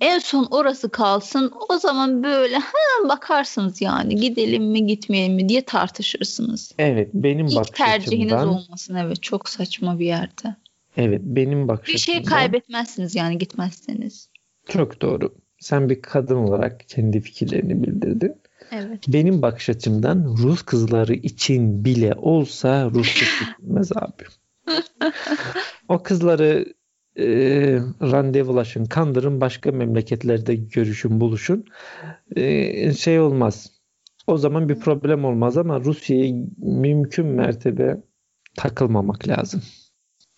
En 0.00 0.18
son 0.18 0.48
orası 0.50 0.90
kalsın. 0.90 1.52
O 1.68 1.78
zaman 1.78 2.22
böyle 2.22 2.56
ha 2.56 3.08
bakarsınız 3.08 3.80
yani 3.80 4.16
gidelim 4.16 4.64
mi 4.70 4.86
gitmeyelim 4.86 5.34
mi 5.36 5.48
diye 5.48 5.62
tartışırsınız. 5.62 6.72
Evet, 6.78 7.10
benim 7.14 7.46
İlk 7.46 7.56
bakış 7.56 7.70
tercihiniz 7.70 8.32
açımdan 8.32 8.48
olmasın 8.48 8.94
evet 8.94 9.22
çok 9.22 9.48
saçma 9.48 9.98
bir 9.98 10.06
yerde. 10.06 10.54
evet 10.96 11.20
benim 11.24 11.68
bakış 11.68 11.94
Bir 11.94 11.98
şey 11.98 12.14
açımdan 12.14 12.36
kaybetmezsiniz 12.38 13.14
yani 13.14 13.38
gitmezseniz. 13.38 14.28
çok 14.68 15.00
doğru. 15.02 15.34
Sen 15.60 15.88
bir 15.88 16.02
kadın 16.02 16.36
olarak 16.36 16.88
kendi 16.88 17.20
fikirlerini 17.20 17.82
bildirdin. 17.82 18.34
Evet. 18.70 19.04
Benim 19.08 19.42
bakış 19.42 19.70
açımdan 19.70 20.36
Rus 20.38 20.62
kızları 20.62 21.14
için 21.14 21.84
bile 21.84 22.14
olsa 22.14 22.90
Rusluk 22.90 23.48
gitmez 23.58 23.92
abi. 23.92 24.24
O 25.88 26.02
kızları 26.02 26.74
e, 27.18 27.26
randevulaşın, 28.02 28.84
kandırın, 28.84 29.40
başka 29.40 29.72
memleketlerde 29.72 30.54
görüşün, 30.54 31.20
buluşun. 31.20 31.64
E, 32.36 32.92
şey 32.94 33.20
olmaz. 33.20 33.70
O 34.26 34.38
zaman 34.38 34.68
bir 34.68 34.80
problem 34.80 35.24
olmaz 35.24 35.56
ama 35.58 35.80
Rusya'ya 35.80 36.34
mümkün 36.58 37.26
mertebe 37.26 38.02
takılmamak 38.56 39.28
lazım. 39.28 39.62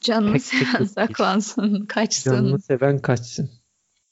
Canını 0.01 0.33
Pek 0.33 0.43
seven 0.43 0.85
saklansın, 0.85 1.87
kaçsın. 1.87 2.31
Canını 2.31 2.61
seven 2.61 2.99
kaçsın. 2.99 3.51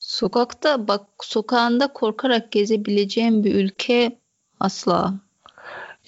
Sokakta 0.08 0.88
bak 0.88 1.06
sokağında 1.22 1.92
korkarak 1.92 2.52
gezebileceğim 2.52 3.44
bir 3.44 3.54
ülke 3.54 4.18
asla. 4.60 5.14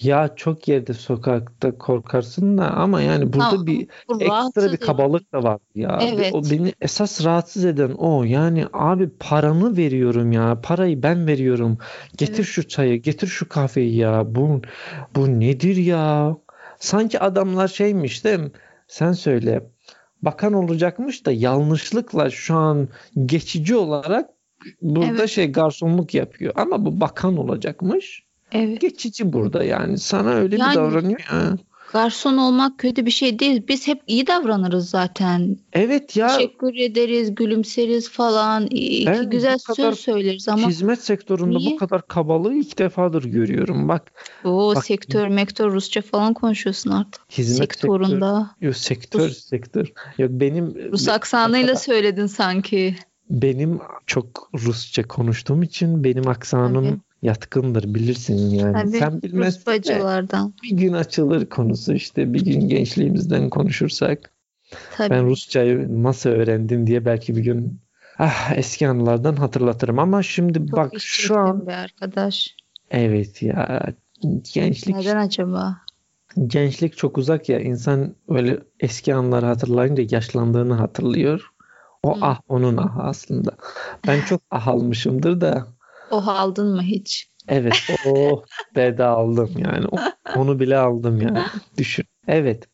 Ya 0.01 0.35
çok 0.37 0.69
yerde 0.69 0.95
sokakta 0.95 1.79
korkarsın 1.79 2.59
da 2.59 2.71
ama 2.71 3.01
yani 3.03 3.33
burada 3.33 3.51
Tamam, 3.51 3.67
bir 3.67 3.89
ekstra 4.21 4.73
bir 4.73 4.77
kabalık 4.77 5.33
da 5.33 5.43
var 5.43 5.59
ya. 5.75 5.99
Evet. 6.03 6.35
O 6.35 6.43
beni 6.45 6.73
esas 6.81 7.25
rahatsız 7.25 7.65
eden 7.65 7.91
o. 7.91 8.25
Yani 8.25 8.67
abi 8.73 9.09
paramı 9.21 9.77
veriyorum 9.77 10.33
ya. 10.33 10.61
Parayı 10.63 11.03
ben 11.03 11.27
veriyorum. 11.27 11.79
Getir 12.17 12.35
Evet. 12.35 12.47
şu 12.47 12.69
çayı, 12.69 13.03
getir 13.03 13.27
şu 13.27 13.49
kahveyi 13.49 13.97
ya. 13.97 14.35
Bu 14.35 14.63
bu 15.17 15.41
nedir 15.41 15.77
ya? 15.77 16.37
Sanki 16.79 17.21
adamlar 17.21 17.69
şeymiş 17.69 18.25
değil 18.25 18.39
mi? 18.39 18.51
Sen 18.89 19.13
söyle. 19.13 19.71
Bakan 20.23 20.53
olacakmış 20.53 21.27
da 21.27 21.33
yanlışlıkla 21.33 22.31
şu 22.31 22.55
an 22.57 22.89
geçici 23.27 23.77
olarak 23.77 24.31
burada 24.83 25.07
Evet. 25.07 25.31
şey 25.31 25.53
garsonluk 25.53 26.15
yapıyor. 26.15 26.53
Ama 26.57 26.85
bu 26.85 27.01
bakan 27.01 27.37
olacakmış. 27.37 28.25
Evet. 28.53 28.81
Geçici 28.81 29.33
burada 29.33 29.65
yani. 29.65 29.99
Sana 29.99 30.31
öyle 30.31 30.57
bir 30.57 30.61
Yani- 30.61 30.75
davranıyor 30.75 31.21
ya. 31.33 31.59
Garson 31.93 32.37
olmak 32.37 32.79
kötü 32.79 33.07
bir 33.07 33.11
şey 33.11 33.39
değil. 33.39 33.63
Biz 33.69 33.87
hep 33.87 34.03
iyi 34.07 34.27
davranırız 34.27 34.91
zaten. 34.91 35.57
Evet 35.73 36.17
ya 36.17 36.29
Teşekkür 36.37 36.75
ederiz, 36.75 37.35
gülümseriz 37.35 38.11
falan. 38.11 38.67
İyi 38.71 39.07
Ben 39.07 39.21
ki 39.21 39.27
bu 39.27 39.31
güzel 39.31 39.59
söz 39.77 39.99
söyleriz 39.99 40.49
ama 40.49 40.69
hizmet 40.69 41.03
sektöründe 41.05 41.59
Niye? 41.59 41.73
bu 41.73 41.77
kadar 41.77 42.07
kabalığı 42.09 42.55
ilk 42.55 42.79
defadır 42.79 43.25
görüyorum. 43.25 43.89
Bak 43.89 44.13
o 44.45 44.75
bak- 44.77 44.85
sektör, 44.85 45.29
mektör 45.29 45.73
Rusça 45.73 46.03
falan 46.03 46.35
konuşuyorsun 46.35 46.91
artık. 46.91 47.23
hizmet 47.39 47.59
Sektöründe. 47.59 48.09
sektör, 48.11 48.45
yok 48.61 48.77
sektör 48.77 49.29
Rus- 49.29 49.39
sektör. 49.49 49.93
Yok 50.19 50.31
benim 50.33 50.75
Rus 50.93 51.09
aksanıyla 51.09 51.67
kadar- 51.67 51.81
söyledin 51.81 52.27
sanki. 52.27 52.97
benim 53.31 53.79
çok 54.07 54.51
Rusça 54.55 55.03
konuştuğum 55.09 55.63
için 55.63 56.05
benim 56.05 56.29
aksanım. 56.29 57.01
Yatkındır 57.23 57.95
bilirsin 57.95 58.51
yani. 58.51 58.73
Tabii, 58.73 58.99
Sen 58.99 59.13
Rus 59.15 59.23
bilmezsin 59.23 59.67
bacılardan. 59.67 60.55
bir 60.63 60.77
gün 60.77 60.93
açılır 60.93 61.47
konusu 61.47 61.93
işte 61.93 62.35
bir 62.35 62.45
gün 62.45 62.69
gençliğimizden 62.69 63.51
konuşursak. 63.51 64.33
Tabii. 64.97 65.11
Ben 65.11 65.27
Rusçayı 65.27 66.03
nasıl 66.03 66.31
öğrendim 66.31 66.87
diye 66.87 67.05
belki 67.05 67.37
bir 67.37 67.43
gün 67.43 67.81
ah, 68.19 68.53
eski 68.57 68.89
anılardan 68.89 69.37
hatırlatırım 69.37 69.99
ama 69.99 70.23
şimdi 70.23 70.59
Çok 70.59 70.77
bak 70.77 70.93
şu 70.99 71.39
an 71.39 71.67
be 71.67 71.75
arkadaş. 71.77 72.57
evet 72.91 73.43
ya 73.43 73.93
gençlik 74.55 74.97
Neden 74.97 75.17
acaba? 75.17 75.77
gençlik 76.47 76.97
çok 76.97 77.19
uzak 77.19 77.49
ya 77.49 77.61
insan 77.61 78.15
öyle 78.29 78.59
eski 78.81 79.15
anları 79.15 79.47
hatırlayınca 79.47 80.05
yaşlandığını 80.11 80.75
hatırlıyor. 80.75 81.51
O 82.03 82.17
Hı. 82.17 82.19
ah 82.23 82.41
onun 82.49 82.77
ah 82.77 82.97
aslında. 82.99 83.51
Ben 84.07 84.21
çok 84.29 84.41
ah 84.51 84.69
almışımdır 84.69 85.41
da 85.41 85.67
Oh 86.11 86.29
aldın 86.29 86.75
mı 86.75 86.83
hiç? 86.83 87.31
evet 87.49 87.75
o 88.07 88.43
beda 88.77 89.09
aldım 89.09 89.51
yani 89.59 89.87
onu 90.37 90.61
bile 90.61 90.79
aldım 90.79 91.21
yani 91.21 91.45
düşün. 91.79 92.05
Evet. 92.27 92.69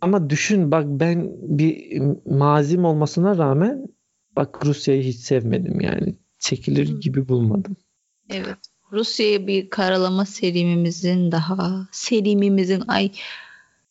Ama 0.00 0.30
düşün 0.30 0.70
bak 0.70 0.84
ben 0.88 1.30
bir 1.42 2.02
mazim 2.26 2.84
olmasına 2.84 3.38
rağmen 3.38 3.86
bak 4.36 4.66
Rusya'yı 4.66 5.02
hiç 5.02 5.16
sevmedim 5.16 5.80
yani. 5.80 6.14
Çekilir 6.38 7.00
gibi 7.00 7.28
bulmadım. 7.28 7.76
Evet. 8.30 8.58
Rusya'ya 8.92 9.46
bir 9.46 9.70
karalama 9.70 10.24
serimimizin 10.24 11.32
daha 11.32 11.88
serimimizin 11.92 12.82
ay 12.88 13.12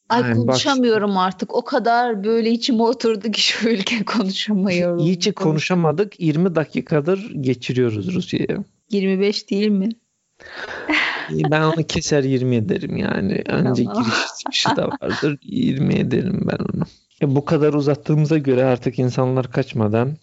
ay 0.09 0.21
Yani 0.21 0.45
konuşamıyorum 0.45 1.17
artık. 1.17 1.55
O 1.55 1.65
kadar 1.65 2.23
böyle 2.23 2.49
içime 2.51 2.83
oturdu 2.83 3.31
ki 3.31 3.41
şu 3.41 3.69
ülke 3.69 4.05
konuşamıyorum. 4.05 4.99
İyice 4.99 5.31
konuşamadık. 5.31 6.19
20 6.19 6.55
dakikadır 6.55 7.31
geçiriyoruz 7.41 8.13
Rusya'ya. 8.13 8.63
25 8.91 9.49
değil 9.49 9.69
mi? 9.69 9.89
Ben 11.31 11.61
onu 11.61 11.83
keser 11.87 12.23
20 12.23 12.55
ederim 12.55 12.97
yani. 12.97 13.43
Önce 13.47 13.83
Tamam. 13.83 14.03
giriş 14.03 14.19
çıkışı 14.39 14.75
da 14.75 14.87
vardır. 14.87 15.37
20 15.43 15.93
ederim 15.93 16.47
ben 16.51 16.57
onu. 16.57 16.83
E 17.21 17.35
bu 17.35 17.45
kadar 17.45 17.73
uzattığımıza 17.73 18.37
göre 18.37 18.63
artık 18.63 18.99
insanlar 18.99 19.51
kaçmadan 19.51 20.17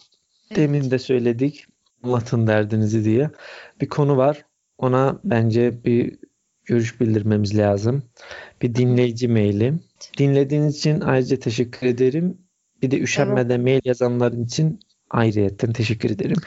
demin 0.55 0.91
de 0.91 0.99
söyledik 0.99 1.65
anlatın 2.03 2.47
derdinizi 2.47 3.05
diye 3.05 3.31
bir 3.81 3.89
konu 3.89 4.17
var. 4.17 4.45
Ona 4.77 5.19
bence 5.23 5.83
bir 5.85 6.19
görüş 6.67 7.01
bildirmemiz 7.01 7.57
lazım. 7.57 8.03
Bir 8.61 8.75
dinleyici 8.75 9.27
maili. 9.27 9.73
Dinlediğiniz 10.17 10.77
için 10.77 11.01
ayrıca 11.01 11.39
teşekkür 11.39 11.87
ederim. 11.87 12.37
Bir 12.81 12.91
de 12.91 12.99
üşenmeden 12.99 13.61
mail 13.61 13.81
yazanların 13.85 14.45
için 14.45 14.79
ayrıyetten 15.09 15.73
teşekkür 15.73 16.09
ederim. 16.11 16.37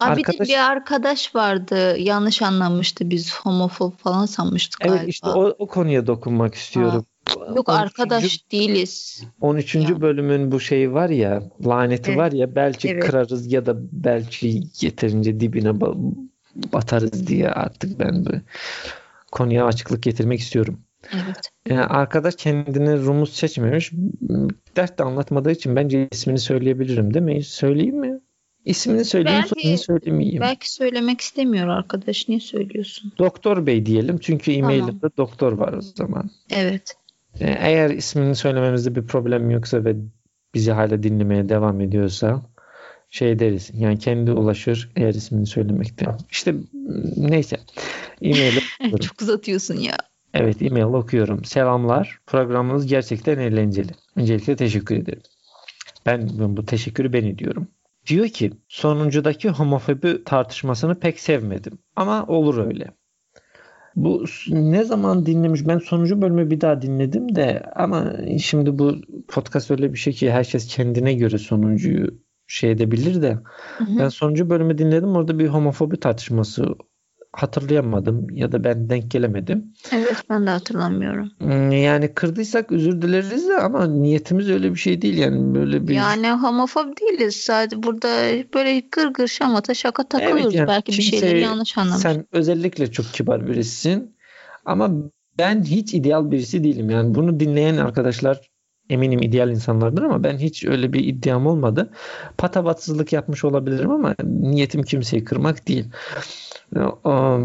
Abi 0.00 0.20
Arkadaş- 0.20 0.48
bir 0.48 0.70
arkadaş 0.70 1.34
vardı. 1.34 1.98
Yanlış 1.98 2.42
anlamıştı. 2.42 3.10
Biz 3.10 3.34
homofob 3.36 3.92
falan 3.96 4.26
sanmıştık 4.26 4.80
Evet 4.84 4.92
galiba. 4.94 5.08
işte 5.10 5.28
o, 5.28 5.54
o 5.58 5.66
konuya 5.66 6.06
dokunmak 6.06 6.54
istiyorum. 6.54 7.06
Yok 7.56 7.68
13. 7.68 7.80
arkadaş 7.80 8.50
değiliz. 8.52 9.22
13. 9.40 9.74
Ya. 9.74 10.00
bölümün 10.00 10.52
bu 10.52 10.60
şeyi 10.60 10.92
var 10.92 11.08
ya 11.10 11.42
laneti 11.66 12.10
Evet. 12.10 12.18
var 12.20 12.32
ya 12.32 12.54
belki 12.54 12.88
Evet. 12.88 13.04
kırarız 13.04 13.52
ya 13.52 13.66
da 13.66 13.76
belki 13.92 14.62
yeterince 14.80 15.40
dibine 15.40 15.68
ba- 15.68 16.14
batarız 16.72 17.26
diye 17.26 17.48
artık 17.50 17.98
ben 17.98 18.26
bu 18.26 18.30
konuya 19.32 19.66
açıklık 19.66 20.02
getirmek 20.02 20.40
istiyorum. 20.40 20.80
Evet. 21.14 21.50
Yani 21.68 21.80
arkadaş 21.84 22.34
kendini 22.36 23.02
Rumuz 23.04 23.32
seçmemiş. 23.32 23.92
Dert 24.76 24.98
de 24.98 25.02
anlatmadığı 25.04 25.50
için 25.50 25.76
bence 25.76 26.08
ismini 26.12 26.38
söyleyebilirim 26.38 27.14
değil 27.14 27.24
mi? 27.24 27.42
Söyleyeyim 27.42 27.96
mi? 28.00 28.20
İsmini 28.64 29.04
söyleyeyim, 29.04 29.38
Belki- 29.42 29.60
soyadını 29.62 29.78
söylemeyeyim. 29.78 30.40
Belki 30.40 30.72
söylemek 30.72 31.20
istemiyor 31.20 31.68
arkadaş. 31.68 32.28
Niye 32.28 32.40
söylüyorsun? 32.40 33.12
Doktor 33.18 33.66
Bey 33.66 33.86
diyelim 33.86 34.18
çünkü 34.18 34.54
Tamam. 34.54 34.70
e-mailinde 34.70 35.06
doktor 35.16 35.52
var 35.52 35.72
o 35.72 35.80
zaman. 35.80 36.30
Evet. 36.50 36.94
E, 37.40 37.50
Eğer 37.60 37.90
ismini 37.90 38.34
söylememizde 38.34 38.94
bir 38.94 39.06
problem 39.06 39.50
yoksa 39.50 39.84
ve 39.84 39.96
bizi 40.54 40.72
hala 40.72 41.02
dinlemeye 41.02 41.48
devam 41.48 41.80
ediyorsa 41.80 42.42
şey 43.10 43.38
deriz. 43.38 43.70
Yani 43.74 43.98
kendi 43.98 44.32
ulaşır 44.32 44.90
eğer 44.96 45.14
ismini 45.14 45.46
söylemekte. 45.46 46.06
İşte 46.30 46.54
neyse. 47.16 47.56
E-mail'i 48.22 49.00
Çok 49.00 49.22
uzatıyorsun 49.22 49.76
ya. 49.76 49.96
Evet 50.34 50.62
e-mail 50.62 50.84
okuyorum. 50.84 51.44
Selamlar. 51.44 52.18
Programınız 52.26 52.86
gerçekten 52.86 53.38
eğlenceli. 53.38 53.92
Öncelikle 54.16 54.56
teşekkür 54.56 54.96
ederim. 54.96 55.22
Ben 56.06 56.28
bu 56.56 56.64
teşekkürü 56.64 57.12
ben 57.12 57.24
ediyorum. 57.24 57.68
Diyor 58.06 58.28
ki 58.28 58.52
sonuncudaki 58.68 59.48
homofobi 59.48 60.24
tartışmasını 60.24 60.94
pek 60.94 61.20
sevmedim. 61.20 61.78
Ama 61.96 62.26
olur 62.26 62.66
öyle. 62.66 62.90
Bu 63.96 64.24
ne 64.48 64.84
zaman 64.84 65.26
dinlemiş? 65.26 65.66
Ben 65.66 65.78
sonuncu 65.78 66.22
bölümü 66.22 66.50
bir 66.50 66.60
daha 66.60 66.82
dinledim 66.82 67.36
de 67.36 67.62
ama 67.76 68.12
şimdi 68.42 68.78
bu 68.78 68.94
podcast 69.28 69.70
öyle 69.70 69.92
bir 69.92 69.98
şey 69.98 70.12
ki 70.12 70.30
herkes 70.30 70.66
kendine 70.66 71.14
göre 71.14 71.38
sonuncuyu 71.38 72.20
şey 72.50 72.70
edebilir 72.70 73.22
de 73.22 73.38
Hı 73.78 73.84
hı. 73.84 73.98
ben 73.98 74.08
sonuncu 74.08 74.50
bölümü 74.50 74.78
dinledim 74.78 75.08
orada 75.16 75.38
bir 75.38 75.46
homofobi 75.48 76.00
tartışması 76.00 76.66
hatırlayamadım 77.32 78.26
ya 78.30 78.52
da 78.52 78.64
ben 78.64 78.90
denk 78.90 79.10
gelemedim. 79.10 79.72
Evet 79.92 80.16
ben 80.30 80.46
de 80.46 80.50
hatırlamıyorum. 80.50 81.30
Hmm, 81.38 81.70
Yani 81.72 82.14
kırdıysak 82.14 82.72
özür 82.72 83.02
dileriz 83.02 83.48
de 83.48 83.58
ama 83.58 83.86
niyetimiz 83.86 84.50
öyle 84.50 84.70
bir 84.70 84.78
şey 84.78 85.02
değil 85.02 85.18
yani 85.18 85.54
böyle 85.54 85.88
bir 85.88 85.94
Yani 85.94 86.30
homofob 86.32 86.86
değiliz. 87.00 87.36
Sadece 87.36 87.82
burada 87.82 88.08
böyle 88.54 88.80
gırgır 88.80 89.28
şamata 89.28 89.74
şaka 89.74 90.08
takılıyoruz. 90.08 90.44
Evet 90.44 90.54
yani 90.54 90.68
Belki 90.68 90.92
bir 90.92 91.02
şeyleri 91.02 91.40
yanlış 91.40 91.78
anlamış. 91.78 92.02
sen 92.02 92.26
özellikle 92.32 92.92
çok 92.92 93.06
kibar 93.12 93.46
birisin 93.46 94.16
ama 94.64 94.90
ben 95.38 95.62
hiç 95.62 95.94
ideal 95.94 96.30
birisi 96.30 96.64
değilim 96.64 96.90
yani 96.90 97.14
bunu 97.14 97.40
dinleyen 97.40 97.76
arkadaşlar 97.76 98.49
eminim 98.90 99.22
ideal 99.22 99.50
insanlardır 99.50 100.02
ama 100.02 100.24
ben 100.24 100.38
hiç 100.38 100.64
öyle 100.64 100.92
bir 100.92 101.04
iddiam 101.04 101.46
olmadı. 101.46 101.90
Patavatsızlık 102.38 103.12
yapmış 103.12 103.44
olabilirim 103.44 103.90
ama 103.90 104.14
niyetim 104.24 104.82
kimseyi 104.82 105.24
kırmak 105.24 105.68
değil. 105.68 105.84
O, 107.04 107.38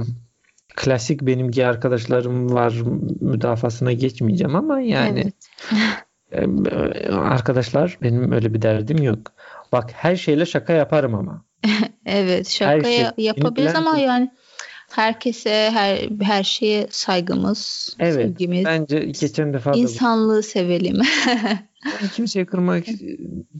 klasik 0.75 1.21
benim 1.21 1.51
gay 1.51 1.65
arkadaşlarım 1.65 2.53
var 2.53 2.73
müdafasına 3.21 3.91
geçmeyeceğim 3.91 4.55
ama 4.55 4.79
yani 4.79 5.19
Evet. 5.21 5.33
Ee, 6.31 7.11
Arkadaşlar 7.11 7.97
benim 8.01 8.31
öyle 8.31 8.53
bir 8.53 8.61
derdim 8.61 9.03
yok. 9.03 9.19
Bak 9.71 9.89
her 9.93 10.15
şeyle 10.15 10.45
şaka 10.45 10.73
yaparım 10.73 11.15
ama. 11.15 11.45
Evet 12.05 12.49
şaka 12.49 12.83
şey- 12.83 13.01
ya- 13.01 13.13
yapabiliriz 13.17 13.75
ama 13.75 13.97
yani 13.97 14.31
herkese 14.97 15.69
her 15.73 16.09
her 16.21 16.43
şeye 16.43 16.87
saygımız, 16.89 17.95
Evet. 17.99 18.13
sevgimiz, 18.13 18.65
Bence 18.65 18.99
geçen 18.99 19.53
defa 19.53 19.73
da 19.73 19.77
insanlığı 19.77 20.43
sevelim. 20.43 21.01
Ben 22.01 22.07
kimseyi 22.09 22.45
kırmak 22.45 22.85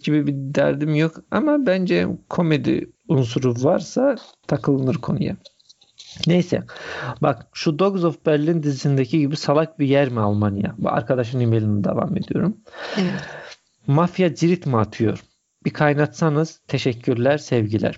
gibi 0.03 0.27
bir 0.27 0.33
derdim 0.35 0.95
yok 0.95 1.15
ama 1.31 1.65
bence 1.65 2.07
komedi 2.29 2.89
unsuru 3.07 3.63
varsa 3.63 4.15
takılınır 4.47 4.95
konuya. 4.95 5.35
Neyse. 6.27 6.63
Bak 7.21 7.47
şu 7.53 7.79
Dogs 7.79 8.03
of 8.03 8.25
Berlin 8.25 8.63
dizisindeki 8.63 9.19
gibi 9.19 9.35
salak 9.35 9.79
bir 9.79 9.87
yer 9.87 10.09
mi 10.09 10.19
Almanya? 10.19 10.75
Bu 10.77 10.89
arkadaşın 10.89 11.39
e-mailini 11.39 11.83
devam 11.83 12.17
ediyorum. 12.17 12.57
evet. 12.97 13.11
Mafya 13.87 14.35
cirit 14.35 14.65
mi 14.65 14.77
atıyor? 14.77 15.19
Bir 15.65 15.69
kaynatsanız 15.73 16.61
teşekkürler, 16.67 17.37
sevgiler. 17.37 17.97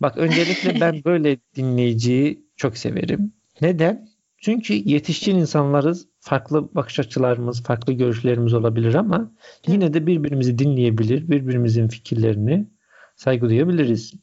Bak 0.00 0.18
öncelikle 0.18 0.80
ben 0.80 1.02
böyle 1.04 1.38
dinleyiciyi 1.56 2.45
çok 2.56 2.76
severim. 2.76 3.32
Neden? 3.60 4.08
Çünkü 4.38 4.74
yetişkin 4.74 5.36
insanlarız. 5.36 6.06
Farklı 6.20 6.74
bakış 6.74 6.98
açılarımız, 7.00 7.62
farklı 7.62 7.92
görüşlerimiz 7.92 8.54
olabilir 8.54 8.94
ama 8.94 9.32
yine 9.66 9.94
de 9.94 10.06
birbirimizi 10.06 10.58
dinleyebilir, 10.58 11.28
birbirimizin 11.30 11.88
fikirlerini 11.88 12.66
saygı 13.16 13.48
duyabiliriz. 13.48 14.14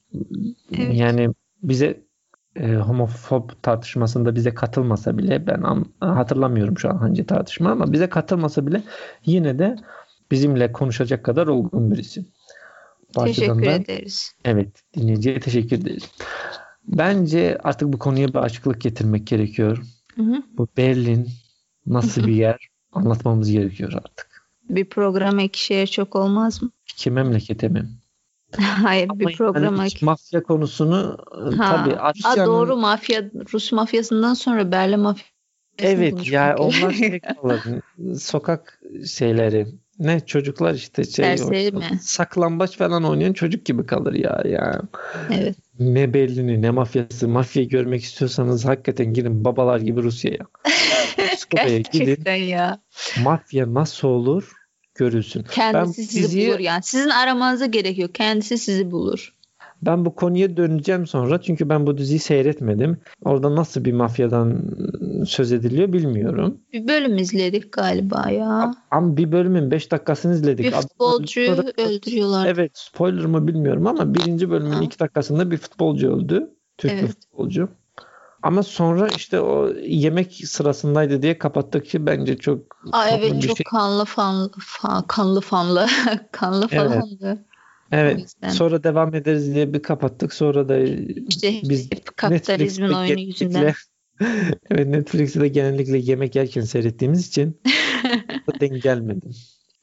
Evet. 0.78 0.96
Yani 0.96 1.30
bize 1.64 2.04
e, 2.56 2.76
homofob 2.76 3.50
tartışmasında 3.62 4.36
bize 4.36 4.54
katılmasa 4.54 5.18
bile 5.18 5.48
ben 5.48 5.62
an- 5.62 5.86
hatırlamıyorum 6.00 6.78
şu 6.78 6.90
an 6.90 6.98
hangi 6.98 7.26
tartışma 7.26 7.72
ama 7.72 7.92
bize 7.94 8.10
katılmasa 8.10 8.68
bile 8.68 8.84
yine 9.26 9.60
de 9.60 9.76
bizimle 10.32 10.72
konuşacak 10.72 11.26
kadar 11.26 11.48
olgun 11.48 11.92
birisi. 11.92 12.26
Teşekkür 13.24 13.66
da- 13.66 13.72
ederiz. 13.72 14.32
Evet, 14.46 14.84
dinleyiciye 14.96 15.40
teşekkür 15.40 15.78
ederiz. 15.78 16.04
Bence 16.88 17.58
artık 17.64 17.94
bu 17.94 18.00
konuya 18.00 18.28
bir 18.28 18.36
açıklık 18.36 18.82
getirmek 18.82 19.28
gerekiyor. 19.28 19.84
Hı 20.16 20.22
hı. 20.22 20.44
Bu 20.58 20.68
Berlin 20.78 21.30
nasıl 21.86 22.28
bir 22.28 22.34
yer 22.36 22.68
anlatmamız 22.92 23.52
gerekiyor 23.52 23.94
artık. 23.94 24.44
Bir 24.70 24.86
programa 24.86 25.42
iki 25.42 25.64
şehir 25.64 25.88
çok 25.88 26.16
olmaz 26.16 26.62
mı? 26.62 26.72
İki 26.94 27.12
memlekete 27.12 27.68
mi? 27.68 27.90
Hayır 28.58 29.10
Ama 29.10 29.20
bir 29.20 29.26
yani 29.26 29.36
programa 29.36 29.86
iç 29.86 30.02
mafya 30.02 30.44
konusunu 30.44 31.18
e, 31.32 31.56
Ha. 31.56 31.84
tabii 31.84 32.18
Rusya'nın 32.18 32.52
doğru 32.52 32.78
mafya 32.78 33.24
Rus 33.54 33.72
mafyasından 33.72 34.34
sonra 34.34 34.72
Berlin 34.72 35.00
mafyasını 35.00 35.34
Evet 35.80 36.32
ya 36.32 36.56
onlar 36.58 36.96
kalır. 37.36 37.62
Sokak 38.20 38.82
şeyleri. 39.08 39.68
Ne 40.04 40.20
çocuklar 40.26 40.74
işte 40.74 41.04
şey 41.04 41.14
Serseri 41.14 41.76
o- 41.76 41.80
mi? 41.80 42.00
saklambaç 42.02 42.78
falan 42.78 43.04
oynayan 43.04 43.34
çocuk 43.34 43.66
gibi 43.66 43.86
kalır 43.86 44.14
ya 44.14 44.42
ya. 44.46 44.82
Evet. 45.34 45.56
Ne 45.80 46.14
Berlin'i 46.14 46.62
ne 46.62 46.70
mafyası. 46.70 47.28
Mafyayı 47.28 47.70
görmek 47.70 48.04
istiyorsanız 48.04 48.66
hakikaten 48.66 49.14
gidin 49.14 49.46
babalar 49.46 49.80
gibi 49.80 50.04
Rusya'ya. 50.04 50.38
Moskova'ya 51.32 51.80
gidin. 51.80 52.32
Ya. 52.32 52.80
Mafya 53.24 53.74
nasıl 53.74 54.08
olur 54.08 54.52
görülsün. 54.96 55.44
Kendisi 55.52 55.74
Ben 56.02 56.04
sizi 56.06 56.24
diziyi- 56.24 56.48
bulur 56.50 56.60
yani. 56.60 56.84
Sizin 56.84 57.10
aramanıza 57.10 57.66
gerek 57.66 57.98
yok. 57.98 58.16
Kendisi 58.16 58.58
sizi 58.58 58.92
bulur. 58.92 59.34
Ben 59.86 60.06
bu 60.06 60.16
konuya 60.16 60.58
döneceğim 60.58 61.08
sonra 61.08 61.42
çünkü 61.42 61.70
ben 61.70 61.88
bu 61.88 61.98
diziyi 61.98 62.20
seyretmedim. 62.20 62.98
Orada 63.26 63.56
nasıl 63.56 63.86
bir 63.86 63.94
mafyadan 63.94 64.62
söz 65.26 65.52
ediliyor 65.52 65.94
bilmiyorum. 65.94 66.58
Bir 66.74 66.88
bölüm 66.88 67.18
izledik 67.18 67.72
galiba 67.72 68.30
ya. 68.30 68.74
Ama 68.92 69.18
bir 69.18 69.32
bölümün 69.32 69.72
5 69.72 69.92
dakikasını 69.92 70.34
izledik. 70.34 70.66
Bir 70.66 70.72
futbolcuyu 70.72 71.52
öldürüyorlar. 71.52 71.90
öldürüyorlar. 71.92 72.48
Evet 72.48 72.72
spoiler 72.74 73.26
mı 73.26 73.48
bilmiyorum 73.48 73.88
ama 73.88 74.14
birinci 74.14 74.50
bölümün 74.50 74.72
Ha. 74.72 74.84
2 74.84 75.00
dakikasında 75.00 75.52
bir 75.52 75.58
futbolcu 75.58 76.16
öldü. 76.16 76.50
Türk 76.78 76.92
Evet. 76.92 77.08
futbolcu. 77.10 77.70
Ama 78.44 78.64
sonra 78.64 79.08
işte 79.08 79.40
o 79.40 79.70
yemek 79.86 80.34
sırasındaydı 80.34 81.22
diye 81.22 81.38
kapattık 81.38 81.86
ki 81.86 82.06
bence 82.06 82.38
çok 82.38 82.60
Aa, 82.92 83.10
evet 83.10 83.42
çok 83.42 83.58
şey. 83.58 83.64
kanlı 83.64 84.06
fanlı 84.06 84.48
fa- 84.50 85.04
kanlı 85.08 85.42
fanlı 85.42 85.88
kanlı 86.32 86.68
Evet. 86.72 86.90
falandı. 86.92 87.46
O 87.50 87.53
Evet. 87.94 88.34
Sonra 88.48 88.84
devam 88.84 89.16
ederiz 89.16 89.56
diye 89.56 89.74
bir 89.74 89.82
kapattık. 89.82 90.34
Sonra 90.34 90.70
da 90.70 90.80
İşte 91.30 91.54
biz 91.64 91.92
hep 91.92 92.18
kapitalizmin 92.18 92.90
oyunu 92.90 93.20
yüzünden. 93.20 93.74
evet 94.72 94.88
Netflix'te 94.88 95.42
de 95.42 95.48
genellikle 95.48 95.98
yemek 95.98 96.36
yerken 96.36 96.62
seyrettiğimiz 96.62 97.28
için 97.28 97.62
denk 98.60 98.84
gelmedi. 98.84 99.26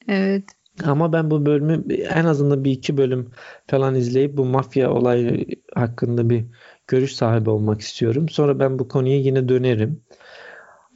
Evet. 0.07 0.43
Ama 0.83 1.13
ben 1.13 1.31
bu 1.31 1.45
bölümü 1.45 1.93
en 1.93 2.25
azından 2.25 2.63
bir 2.63 2.71
iki 2.71 2.97
bölüm 2.97 3.31
falan 3.67 3.95
izleyip 3.95 4.37
bu 4.37 4.45
mafya 4.45 4.91
olayı 4.91 5.45
hakkında 5.75 6.29
bir 6.29 6.45
görüş 6.87 7.15
sahibi 7.15 7.49
olmak 7.49 7.81
istiyorum. 7.81 8.29
Sonra 8.29 8.59
ben 8.59 8.79
bu 8.79 8.87
konuya 8.87 9.17
yine 9.17 9.49
dönerim. 9.49 10.01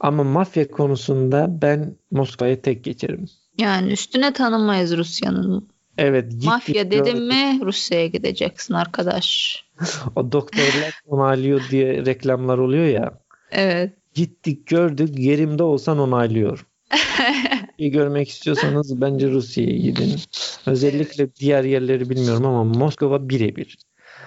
Ama 0.00 0.24
mafya 0.24 0.70
konusunda 0.70 1.62
ben 1.62 1.96
Moskova'ya 2.10 2.62
tek 2.62 2.84
geçerim. 2.84 3.26
Yani 3.58 3.92
üstüne 3.92 4.32
tanımayız 4.32 4.96
Rusya'nın. 4.96 5.68
Evet 5.98 6.30
gittik 6.30 6.46
Mafya 6.46 6.90
dedim 6.90 7.26
mi 7.26 7.60
Rusya'ya 7.62 8.06
gideceksin 8.06 8.74
arkadaş. 8.74 9.56
O 10.16 10.32
doktorlar 10.32 11.00
onaylıyor 11.06 11.60
diye 11.70 12.06
reklamlar 12.06 12.58
oluyor 12.58 12.84
ya. 12.84 13.18
Evet. 13.50 13.92
Gittik 14.14 14.66
gördük 14.66 15.18
yerimde 15.18 15.62
olsan 15.62 15.98
onaylıyor. 15.98 16.66
İyi 17.78 17.90
görmek 17.90 18.28
istiyorsanız 18.28 19.00
bence 19.00 19.30
Rusya'ya 19.30 19.76
gidin. 19.76 20.20
Özellikle 20.66 21.34
diğer 21.34 21.64
yerleri 21.64 22.10
bilmiyorum 22.10 22.46
ama 22.46 22.64
Moskova 22.64 23.28
birebir. 23.28 23.78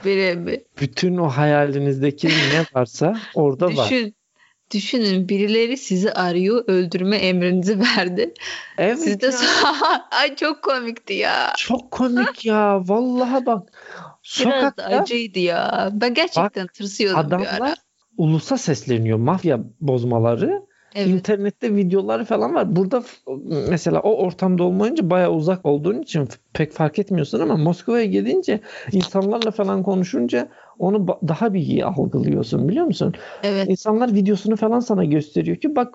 Birebir. 0.05 0.61
Bütün 0.81 1.17
o 1.17 1.27
hayalinizdeki 1.27 2.27
ne 2.27 2.65
varsa 2.73 3.19
orada 3.33 3.75
var. 3.75 3.93
Düşün. 4.73 5.01
Düşünün 5.01 5.29
birileri 5.29 5.77
sizi 5.77 6.13
arıyor 6.13 6.63
öldürme 6.67 7.17
emrinizi 7.17 7.79
verdi. 7.79 8.33
Evet 8.77 8.99
Siz 8.99 9.21
de 9.21 9.31
ay 10.11 10.35
çok 10.35 10.63
komikti 10.63 11.13
ya. 11.13 11.53
çok 11.57 11.91
komik 11.91 12.45
ya. 12.45 12.81
Vallahi 12.87 13.45
bak 13.45 13.69
Biraz 13.69 13.95
da 13.95 14.13
sokakta 14.21 14.83
acıydı 14.83 15.39
ya. 15.39 15.89
Ben 15.93 16.13
gerçekten 16.13 16.67
tırsıyordum 16.67 17.27
bir 17.27 17.45
ara. 17.45 17.55
adamlar 17.55 17.77
ulusa 18.17 18.57
sesleniyor. 18.57 19.17
Mafya 19.17 19.59
bozmaları 19.81 20.68
Evet. 20.95 21.07
İnternette 21.07 21.75
videolar 21.75 22.25
falan 22.25 22.55
var. 22.55 22.75
Burada 22.75 23.03
mesela 23.69 23.99
o 23.99 24.25
ortamda 24.25 24.63
olmayınca 24.63 25.09
bayağı 25.09 25.31
uzak 25.31 25.65
olduğun 25.65 26.01
için 26.01 26.27
pek 26.53 26.71
fark 26.71 26.99
etmiyorsun 26.99 27.39
ama 27.39 27.57
Moskova'ya 27.57 28.05
gidince 28.05 28.59
insanlarla 28.91 29.51
falan 29.51 29.83
konuşunca 29.83 30.49
onu 30.79 31.07
daha 31.27 31.53
bir 31.53 31.59
iyi 31.59 31.85
algılıyorsun 31.85 32.69
biliyor 32.69 32.85
musun? 32.85 33.13
Evet. 33.43 33.69
İnsanlar 33.69 34.13
videosunu 34.13 34.55
falan 34.55 34.79
sana 34.79 35.05
gösteriyor 35.05 35.57
ki 35.57 35.75
bak 35.75 35.93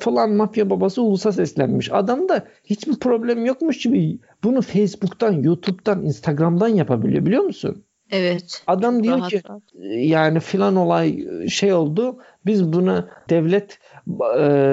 falan 0.00 0.30
mafya 0.30 0.70
babası 0.70 1.02
ulusa 1.02 1.32
seslenmiş. 1.32 1.92
Adam 1.92 2.28
da 2.28 2.44
hiçbir 2.64 2.94
problem 2.94 3.44
yokmuş 3.46 3.78
gibi 3.78 4.18
bunu 4.44 4.62
Facebook'tan, 4.62 5.32
YouTube'dan, 5.32 6.02
Instagram'dan 6.02 6.68
yapabiliyor 6.68 7.26
biliyor 7.26 7.42
musun? 7.42 7.84
Evet. 8.10 8.62
Adam 8.66 9.04
diyor 9.04 9.18
Rahat 9.18 9.30
ki 9.30 9.42
rahat. 9.48 9.62
yani 9.96 10.40
filan 10.40 10.76
olay 10.76 11.26
şey 11.48 11.72
oldu. 11.72 12.18
Biz 12.46 12.72
buna 12.72 13.08
devlet 13.30 13.72
e, 13.72 13.93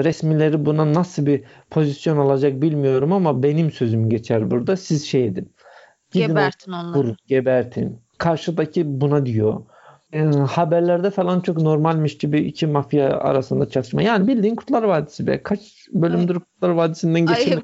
resmileri 0.04 0.66
buna 0.66 0.94
nasıl 0.94 1.26
bir 1.26 1.42
pozisyon 1.70 2.16
alacak 2.16 2.62
bilmiyorum 2.62 3.12
ama 3.12 3.42
benim 3.42 3.70
sözüm 3.70 4.08
geçer 4.10 4.50
burada. 4.50 4.76
Siz 4.76 5.06
şey 5.06 5.26
edin. 5.26 5.52
Gidin 6.10 6.26
Gebertin 6.28 6.72
onları. 6.72 6.98
vurun, 6.98 7.16
gebertin. 7.26 7.98
Karşıdaki 8.18 9.00
buna 9.00 9.26
diyor. 9.26 9.60
E, 10.12 10.22
haberlerde 10.24 11.10
falan 11.10 11.40
çok 11.40 11.56
normalmiş 11.56 12.18
gibi 12.18 12.40
iki 12.40 12.66
mafya 12.66 13.08
arasında 13.08 13.68
çatışma. 13.68 14.02
Yani 14.02 14.28
bildiğin 14.28 14.56
Kurtlar 14.56 14.82
Vadisi 14.82 15.26
be. 15.26 15.42
Kaç 15.42 15.60
bölümdür 15.92 16.34
Kurtlar 16.34 16.68
Vadisi'nden 16.70 17.26
Ay, 17.26 17.44
geçen. 17.44 17.62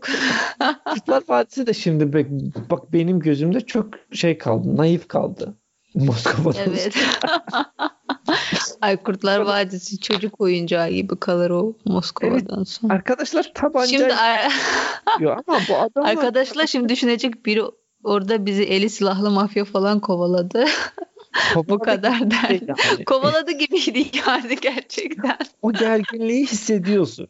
Kurtlar 0.85 1.23
Vadisi 1.29 1.67
de 1.67 1.75
şimdi 1.75 2.13
bak, 2.13 2.27
bak 2.71 2.93
benim 2.93 3.21
gözümde 3.21 3.61
çok 3.61 3.87
şey 4.13 4.39
kaldı. 4.39 4.77
Naif 4.77 5.09
kaldı. 5.09 5.55
Moskova'da. 5.95 6.59
evet. 6.67 6.95
Ay 8.81 8.97
Kurtlar 8.97 9.41
Vadisi 9.41 10.01
çocuk 10.01 10.41
oyuncağı 10.41 10.91
gibi 10.91 11.17
kalır 11.17 11.51
o 11.51 11.77
Moskova'dan 11.85 12.65
sonra. 12.65 12.95
Arkadaşlar 12.95 13.51
tabanca 13.55 13.99
Şimdi 13.99 14.15
ar- 14.15 14.53
diyor 15.19 15.37
ama 15.47 15.61
bu 15.69 15.77
adamlar 15.77 16.11
arkadaşlar 16.11 16.67
şimdi 16.67 16.89
düşünecek 16.89 17.47
biri 17.47 17.63
orada 18.05 18.47
bizi 18.47 18.63
eli 18.63 18.91
silahlı 18.91 19.31
mafya 19.31 19.65
falan 19.65 20.01
kovaladı. 20.01 20.65
Bu 21.55 21.79
kovaladı 21.79 21.85
kadar 21.85 22.19
gibi 22.19 22.31
der. 22.31 22.51
yani. 22.51 23.05
Kovaladı 23.05 23.53
gibiydi 23.53 24.07
yani 24.27 24.57
gerçekten. 24.61 25.37
O 25.63 25.73
gerginliği 25.73 26.47
hissediyorsun. 26.47 27.29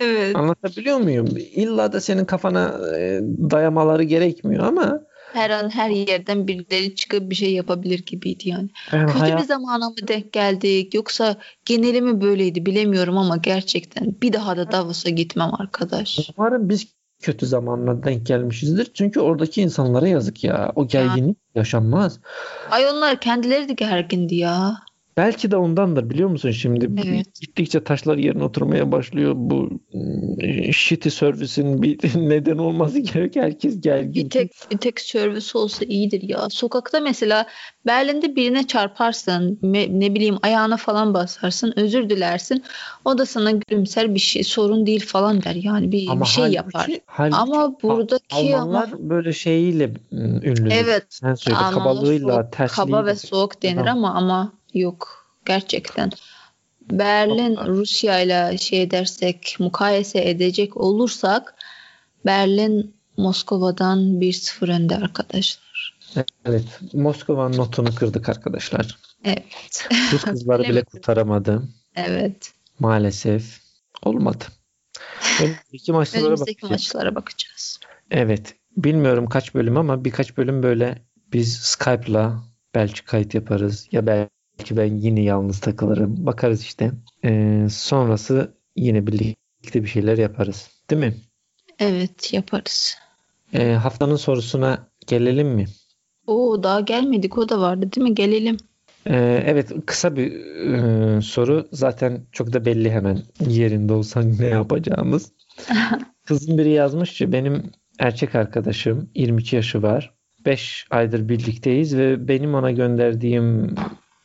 Evet. 0.00 0.36
Anlatabiliyor 0.36 0.98
muyum? 0.98 1.26
İlla 1.36 1.92
da 1.92 2.00
senin 2.00 2.24
kafana 2.24 2.80
e, 2.98 3.20
dayamaları 3.50 4.02
gerekmiyor 4.02 4.64
ama 4.64 5.00
Her 5.32 5.50
an 5.50 5.70
her 5.70 5.90
yerden 5.90 6.48
birileri 6.48 6.94
çıkıp 6.94 7.30
bir 7.30 7.34
şey 7.34 7.52
yapabilir 7.52 8.02
gibiydi 8.06 8.48
yani. 8.48 8.68
yani 8.92 9.06
Kötü 9.06 9.18
hayat 9.18 9.40
bir 9.42 9.46
zamana 9.46 9.88
mı 9.90 10.08
denk 10.08 10.32
geldik 10.32 10.94
yoksa 10.94 11.36
geneli 11.64 12.02
mi 12.02 12.20
böyleydi 12.20 12.66
bilemiyorum 12.66 13.18
ama 13.18 13.36
gerçekten 13.36 14.14
bir 14.22 14.32
daha 14.32 14.56
da 14.56 14.72
Davos'a 14.72 15.10
gitmem 15.10 15.50
arkadaş. 15.58 16.30
umarım 16.36 16.68
biz 16.68 16.86
kötü 17.20 17.46
zamanla 17.46 18.04
denk 18.04 18.26
gelmişizdir. 18.26 18.90
Çünkü 18.94 19.20
oradaki 19.20 19.62
insanlara 19.62 20.08
yazık 20.08 20.44
ya. 20.44 20.72
O 20.74 20.88
gerginlik 20.88 21.38
yaşanmaz. 21.54 22.20
Ay 22.70 22.86
onlar 22.86 23.20
kendileri 23.20 23.68
de 23.68 23.72
gergindi 23.72 24.34
ya. 24.34 24.76
Belki 25.16 25.50
de 25.50 25.56
ondandır 25.56 26.10
biliyor 26.10 26.28
musun 26.28 26.50
şimdi 26.50 26.90
Evet. 27.06 27.40
gittikçe 27.40 27.84
taşlar 27.84 28.16
yerine 28.16 28.44
oturmaya 28.44 28.92
başlıyor. 28.92 29.32
Bu 29.36 29.70
mm, 29.92 30.72
shitty 30.72 31.08
servisin 31.08 31.82
bir 31.82 31.98
neden 32.28 32.58
olması 32.58 32.98
gerek. 32.98 33.36
Herkes 33.36 33.80
gergin. 33.80 34.24
Bir 34.24 34.30
tek 34.30 34.52
bir 34.70 34.78
tek 34.78 35.00
servis 35.00 35.56
olsa 35.56 35.84
iyidir 35.84 36.22
ya. 36.22 36.48
Sokakta 36.50 37.00
mesela 37.00 37.46
Berlin'de 37.86 38.36
birine 38.36 38.66
çarparsın, 38.66 39.58
ne 39.62 40.14
bileyim 40.14 40.36
ayağına 40.42 40.76
falan 40.76 41.14
basarsın, 41.14 41.72
özür 41.76 42.08
dilersin. 42.10 42.64
O 43.04 43.18
da 43.18 43.26
sana 43.26 43.50
gülümser 43.50 44.14
bir 44.14 44.20
şey 44.20 44.44
sorun 44.44 44.86
değil 44.86 45.06
falan 45.06 45.42
der. 45.42 45.54
Yani 45.54 45.92
bir, 45.92 46.08
Ama 46.08 46.20
bir 46.20 46.26
şey 46.26 46.44
halbuki- 46.44 46.56
yapar. 46.56 46.86
halbuki 47.06 47.36
Ama 47.36 47.76
buradaki 47.82 48.56
Almanlar 48.56 48.88
ama 48.92 49.10
böyle 49.10 49.32
şeyiyle 49.32 49.86
mm, 49.86 50.18
ünlüdür. 50.42 50.70
Evet, 50.70 51.04
Sen 51.08 51.34
söyle 51.34 51.58
kabalığıyla, 51.74 52.34
soğuk, 52.42 52.52
tersliğiyle. 52.52 52.92
kaba 52.96 53.06
ve 53.06 53.14
soğuk 53.14 53.62
denir 53.62 53.80
Adam. 53.82 53.98
ama 54.04 54.14
ama 54.14 54.52
yok 54.78 55.26
gerçekten. 55.44 56.10
Berlin 56.90 57.56
Rusya 57.56 58.20
ile 58.20 58.58
şey 58.58 58.90
dersek 58.90 59.56
mukayese 59.58 60.28
edecek 60.28 60.76
olursak 60.76 61.54
Berlin 62.26 62.94
Moskova'dan 63.16 63.98
1-0 64.20 64.72
önde 64.72 64.96
arkadaşlar. 64.96 65.96
Evet. 66.44 66.80
Moskova 66.92 67.48
notunu 67.48 67.94
kırdık 67.94 68.28
arkadaşlar. 68.28 68.98
Evet. 69.24 69.88
Rus 70.12 70.22
kızları 70.24 70.62
bile 70.62 70.84
kurtaramadı. 70.84 71.62
Evet. 71.96 72.52
Maalesef. 72.78 73.60
Olmadı. 74.02 74.44
Önümüzdeki 75.42 75.92
maçlara 75.92 76.24
Önümüzdeki 76.24 76.62
bakacağız. 76.62 76.70
maçlara 76.70 77.14
bakacağız. 77.14 77.80
Evet. 78.10 78.54
Bilmiyorum 78.76 79.28
kaç 79.28 79.54
bölüm 79.54 79.76
ama 79.76 80.04
birkaç 80.04 80.36
bölüm 80.36 80.62
böyle 80.62 81.02
biz 81.32 81.56
Skype'la 81.56 82.44
belki 82.74 83.04
kayıt 83.04 83.34
yaparız. 83.34 83.88
Ya 83.92 84.06
belki 84.58 84.76
ben 84.76 84.96
yine 84.98 85.22
yalnız 85.22 85.60
takılırım. 85.60 86.26
Bakarız 86.26 86.62
işte. 86.62 86.90
Ee, 87.24 87.66
sonrası 87.70 88.54
yine 88.76 89.06
birlikte 89.06 89.82
bir 89.82 89.88
şeyler 89.88 90.18
yaparız. 90.18 90.70
Değil 90.90 91.02
mi? 91.02 91.14
Evet 91.78 92.32
yaparız. 92.32 92.96
Ee, 93.52 93.72
haftanın 93.72 94.16
sorusuna 94.16 94.88
gelelim 95.06 95.48
mi? 95.48 95.66
Oo 96.26 96.62
daha 96.62 96.80
gelmedik 96.80 97.38
o 97.38 97.48
da 97.48 97.60
vardı 97.60 97.92
değil 97.96 98.08
mi? 98.08 98.14
Gelelim. 98.14 98.56
Ee, 99.06 99.42
evet 99.46 99.72
kısa 99.86 100.16
bir 100.16 100.32
e, 100.72 101.20
soru. 101.20 101.68
Zaten 101.72 102.26
çok 102.32 102.52
da 102.52 102.64
belli 102.64 102.90
hemen 102.90 103.22
yerinde 103.48 103.92
olsan 103.92 104.38
ne 104.38 104.46
yapacağımız. 104.46 105.32
Kızın 106.26 106.58
biri 106.58 106.70
yazmış 106.70 107.14
ki 107.14 107.32
benim 107.32 107.70
erkek 107.98 108.34
arkadaşım 108.34 109.10
22 109.14 109.56
yaşı 109.56 109.82
var. 109.82 110.14
5 110.46 110.86
aydır 110.90 111.28
birlikteyiz 111.28 111.96
ve 111.96 112.28
benim 112.28 112.54
ona 112.54 112.70
gönderdiğim 112.70 113.74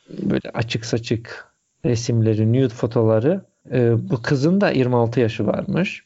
böyle 0.08 0.50
açık 0.54 0.84
saçık 0.84 1.52
resimleri, 1.84 2.52
nude 2.52 2.68
fotoları 2.68 3.44
e, 3.72 4.10
bu 4.10 4.22
kızın 4.22 4.60
da 4.60 4.70
26 4.70 5.20
yaşı 5.20 5.46
varmış. 5.46 6.04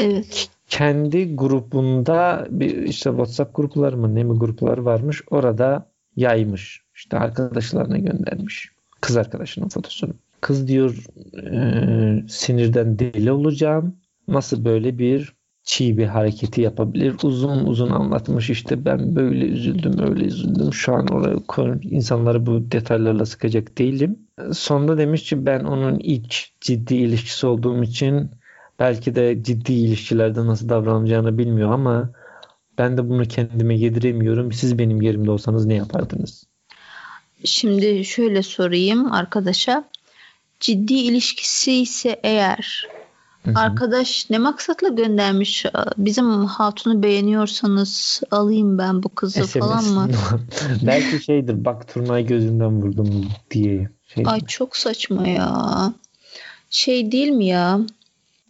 Evet. 0.00 0.48
Kendi 0.68 1.36
grubunda 1.36 2.46
bir 2.50 2.76
işte 2.76 3.10
WhatsApp 3.10 3.56
grupları 3.56 3.96
mı 3.96 4.14
ne 4.14 4.24
mi 4.24 4.38
gruplar 4.38 4.78
varmış 4.78 5.22
orada 5.30 5.86
yaymış. 6.16 6.82
İşte 6.94 7.18
arkadaşlarına 7.18 7.98
göndermiş. 7.98 8.68
Kız 9.00 9.16
arkadaşının 9.16 9.68
fotosunu. 9.68 10.12
Kız 10.40 10.68
diyor 10.68 11.04
e, 11.52 12.28
sinirden 12.28 12.98
deli 12.98 13.32
olacağım. 13.32 13.96
Nasıl 14.28 14.64
böyle 14.64 14.98
bir 14.98 15.32
çiğ 15.64 15.98
bir 15.98 16.06
hareketi 16.06 16.60
yapabilir? 16.60 17.14
Uzun 17.22 17.66
uzun 17.66 17.90
anlatmış 17.90 18.50
işte 18.50 18.84
ben 18.84 19.16
böyle 19.16 19.44
üzüldüm 19.44 19.98
öyle 19.98 20.24
üzüldüm. 20.24 20.72
Şu 20.72 20.94
an 20.94 21.06
oraya 21.06 21.36
insanları 21.82 22.46
bu 22.46 22.70
detaylarla 22.72 23.26
sıkacak 23.26 23.78
değilim. 23.78 24.18
Sonunda 24.52 24.98
demiş 24.98 25.22
ki 25.22 25.46
ben 25.46 25.60
onun 25.60 25.98
ilk 25.98 26.60
ciddi 26.60 26.94
ilişkisi 26.94 27.46
olduğum 27.46 27.82
için 27.82 28.30
belki 28.78 29.14
de 29.14 29.42
ciddi 29.42 29.72
ilişkilerde 29.72 30.46
nasıl 30.46 30.68
davranacağını 30.68 31.38
bilmiyor 31.38 31.72
ama 31.72 32.10
ben 32.78 32.96
de 32.96 33.08
bunu 33.08 33.24
kendime 33.24 33.78
yediremiyorum. 33.78 34.52
Siz 34.52 34.78
benim 34.78 35.02
yerimde 35.02 35.30
olsanız 35.30 35.66
ne 35.66 35.74
yapardınız? 35.74 36.44
Şimdi 37.44 38.04
şöyle 38.04 38.42
sorayım 38.42 39.12
arkadaşa. 39.12 39.84
Ciddi 40.60 40.94
ilişkisi 40.94 41.72
ise 41.72 42.20
eğer 42.22 42.86
Hı 43.44 43.50
hı. 43.50 43.58
arkadaş 43.58 44.30
ne 44.30 44.38
maksatla 44.38 44.88
göndermiş? 44.88 45.66
Bizim 45.98 46.44
hatunu 46.44 47.02
beğeniyorsanız 47.02 48.22
alayım 48.30 48.78
ben 48.78 49.02
bu 49.02 49.08
kızı 49.08 49.46
falan 49.46 49.84
mı? 49.84 50.08
Belki 50.82 51.24
şeydir 51.24 51.64
bak 51.64 51.94
turnayı 51.94 52.26
gözünden 52.26 52.82
vurdum 52.82 53.28
diye. 53.50 53.90
Şey. 54.14 54.24
Ay 54.26 54.40
çok 54.40 54.76
saçma 54.76 55.28
ya. 55.28 55.92
Şey 56.70 57.12
değil 57.12 57.28
mi 57.28 57.46
ya? 57.46 57.80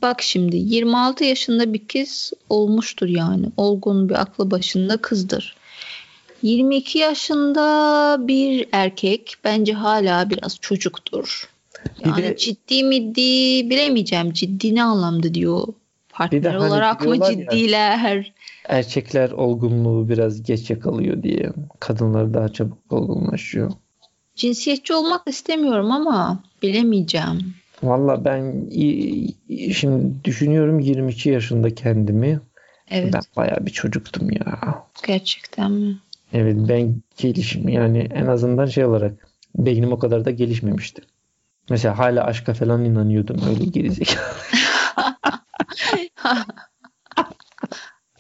Bak 0.03 0.23
şimdi 0.23 0.57
26 0.57 1.25
yaşında 1.25 1.73
bir 1.73 1.89
kız 1.89 2.33
olmuştur 2.49 3.09
yani. 3.09 3.47
Olgun 3.57 4.09
bir 4.09 4.21
aklı 4.21 4.51
başında 4.51 4.97
kızdır. 4.97 5.57
22 6.43 6.99
yaşında 6.99 8.17
bir 8.21 8.69
erkek 8.73 9.35
bence 9.45 9.73
hala 9.73 10.31
biraz 10.31 10.59
çocuktur. 10.61 11.49
Bir 12.01 12.07
Yani 12.11 12.23
de- 12.23 12.37
ciddi 12.37 12.85
mi 12.85 13.15
di 13.15 13.21
bilemeyeceğim. 13.71 14.33
Ciddi 14.33 14.75
ne 14.75 14.83
anlamda 14.83 15.35
diyor. 15.35 15.63
Partner 16.09 16.55
hani 16.55 16.59
olarak 16.69 17.01
mı 17.01 17.07
diyorlar 17.07 17.31
ya- 17.31 17.51
ciddiler? 17.51 18.33
Erkekler 18.69 19.31
olgunluğu 19.31 20.09
biraz 20.09 20.43
geç 20.43 20.71
yakalıyor 20.71 21.23
diye. 21.23 21.53
Kadınlar 21.81 22.35
daha 22.35 22.49
çabuk 22.49 22.93
olgunlaşıyor. 22.93 23.73
Cinsiyetçi 24.37 24.95
olmak 24.95 25.23
istemiyorum 25.29 25.91
ama 25.91 26.43
bilemeyeceğim. 26.63 27.55
Valla 27.83 28.25
ben 28.25 28.71
şimdi 29.73 30.25
düşünüyorum 30.25 30.81
22 30.81 31.29
yaşında 31.31 31.75
kendimi. 31.75 32.41
Evet 32.91 33.13
Ben 33.15 33.23
bayağı 33.37 33.67
bir 33.67 33.71
çocuktum 33.71 34.31
ya. 34.31 34.59
gerçekten 35.07 35.73
mi? 35.73 35.99
Evet 36.33 36.57
ben 36.69 36.95
gelişim 37.19 37.69
yani 37.69 37.99
en 38.15 38.27
azından 38.27 38.67
şey 38.67 38.85
olarak 38.85 39.13
beynim 39.57 39.93
o 39.93 39.99
kadar 39.99 40.25
da 40.25 40.31
gelişmemişti. 40.31 41.03
Mesela 41.73 41.99
hala 41.99 42.25
aşka 42.25 42.55
falan 42.55 42.85
inanıyordum 42.85 43.37
öyle 43.49 43.65
gerizekalı. 43.65 44.25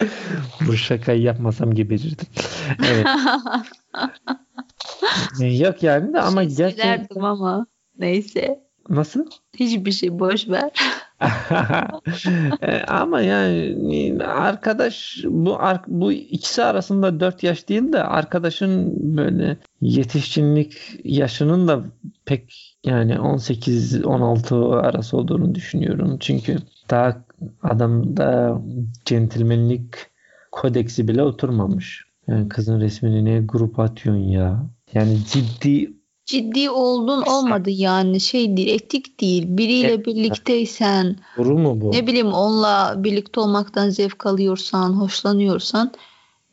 Bu 0.66 0.76
şakayı 0.76 1.22
yapmasam 1.22 1.74
geberirdim. 1.74 2.26
Evet. 2.86 3.06
Yok 5.60 5.82
yani 5.82 6.12
de 6.12 6.20
ama 6.20 6.44
şey 6.44 6.56
gerçekten 6.56 7.20
ama 7.20 7.66
neyse. 7.98 8.60
nasıl? 8.88 9.26
Hiçbir 9.56 9.92
şey 9.92 10.18
boş 10.18 10.48
ver. 10.48 10.70
E, 12.62 12.82
Ama 12.82 13.20
yani 13.20 14.24
arkadaş 14.24 15.24
bu 15.24 15.58
bu 15.86 16.12
ikisi 16.12 16.64
arasında 16.64 17.20
4 17.20 17.42
yaş 17.42 17.68
değil 17.68 17.92
de 17.92 18.02
arkadaşın 18.02 18.92
böyle 19.16 19.56
yetişkinlik 19.80 21.00
yaşının 21.04 21.68
da 21.68 21.82
pek 22.24 22.71
yani 22.84 23.12
18-16 23.12 24.80
arası 24.80 25.16
olduğunu 25.16 25.54
düşünüyorum. 25.54 26.16
Çünkü 26.20 26.58
daha 26.90 27.24
adamda 27.62 28.60
centilmenlik 29.04 29.94
kodeksi 30.52 31.08
bile 31.08 31.22
oturmamış. 31.22 32.04
Yani 32.28 32.48
kızın 32.48 32.80
resmini 32.80 33.24
ne 33.24 33.40
grup 33.40 33.78
atıyorsun 33.78 34.22
ya? 34.22 34.66
Yani 34.94 35.18
ciddi 35.32 35.92
Ciddi 36.26 36.70
oldun 36.70 37.22
olmadı 37.22 37.70
yani 37.70 38.20
şey 38.20 38.56
değil 38.56 38.68
etik 38.68 39.20
değil. 39.20 39.44
Biriyle 39.48 39.92
Evet. 39.92 40.06
birlikteysen 40.06 41.16
soru 41.36 41.58
mu 41.58 41.80
bu? 41.80 41.92
ne 41.92 42.06
bileyim 42.06 42.32
onunla 42.32 42.94
birlikte 42.96 43.40
olmaktan 43.40 43.90
zevk 43.90 44.26
alıyorsan, 44.26 44.92
hoşlanıyorsan 44.92 45.92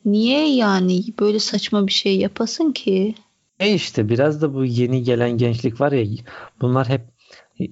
niye 0.06 0.56
yani 0.56 1.04
böyle 1.20 1.40
saçma 1.40 1.88
bir 1.88 1.92
şey 1.92 2.18
yapasın 2.18 2.72
ki? 2.72 3.16
E 3.60 3.74
işte 3.74 4.10
biraz 4.10 4.42
da 4.42 4.54
bu 4.54 4.66
yeni 4.66 5.04
gelen 5.04 5.32
gençlik 5.32 5.82
var 5.82 5.92
ya 5.92 6.06
bunlar 6.62 6.90
hep 6.90 7.02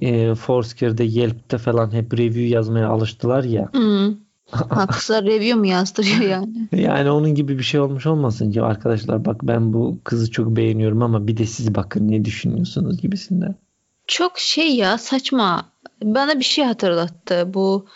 e, 0.01 0.35
Foursquare'de, 0.35 1.03
Yelp'te 1.03 1.57
falan 1.57 1.93
hep 1.93 2.13
review 2.13 2.41
yazmaya 2.41 2.89
alıştılar 2.89 3.43
ya. 3.43 3.69
Hmm. 3.73 4.15
Ha, 4.51 4.87
kızlar 4.87 5.25
review 5.25 5.53
mu 5.53 5.67
yazdırıyor 5.67 6.21
yani? 6.21 6.67
Yani 6.81 7.11
onun 7.11 7.35
gibi 7.35 7.57
bir 7.57 7.63
şey 7.63 7.79
olmuş 7.79 8.05
olmasın 8.05 8.51
ki 8.51 8.61
arkadaşlar 8.61 9.25
bak 9.25 9.39
ben 9.43 9.73
bu 9.73 9.99
kızı 10.03 10.31
çok 10.31 10.55
beğeniyorum 10.55 11.01
ama 11.01 11.27
bir 11.27 11.37
de 11.37 11.45
siz 11.45 11.75
bakın 11.75 12.11
ne 12.11 12.25
düşünüyorsunuz 12.25 13.01
gibisinden. 13.01 13.55
Çok 14.07 14.39
şey 14.39 14.75
ya 14.75 14.97
saçma. 14.97 15.69
Bana 16.03 16.39
bir 16.39 16.43
şey 16.43 16.65
hatırlattı. 16.65 17.53
Bu 17.53 17.87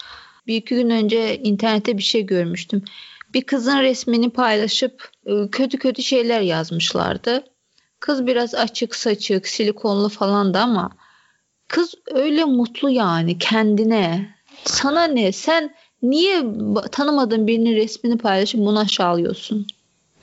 bir 0.47 0.55
iki 0.55 0.75
gün 0.75 0.89
önce 0.89 1.37
internette 1.37 1.97
bir 1.97 2.03
şey 2.03 2.25
görmüştüm. 2.25 2.83
Bir 3.33 3.41
kızın 3.41 3.79
resmini 3.79 4.29
paylaşıp 4.29 5.09
e, 5.25 5.47
kötü 5.51 5.77
kötü 5.77 6.03
şeyler 6.03 6.41
yazmışlardı. 6.41 7.43
Kız 8.01 8.27
biraz 8.27 8.55
açık 8.55 8.95
saçık, 8.95 9.47
silikonlu 9.47 10.09
falandı 10.09 10.57
ama 10.57 10.89
kız 11.67 11.95
öyle 12.11 12.45
mutlu 12.45 12.89
yani 12.89 13.37
kendine. 13.37 14.35
Sana 14.65 15.03
ne? 15.03 15.31
Sen 15.31 15.75
niye 16.01 16.43
tanımadığın 16.91 17.47
birinin 17.47 17.75
resmini 17.75 18.17
paylaşıp 18.17 18.59
bunu 18.61 18.79
aşağılıyorsun? 18.79 19.67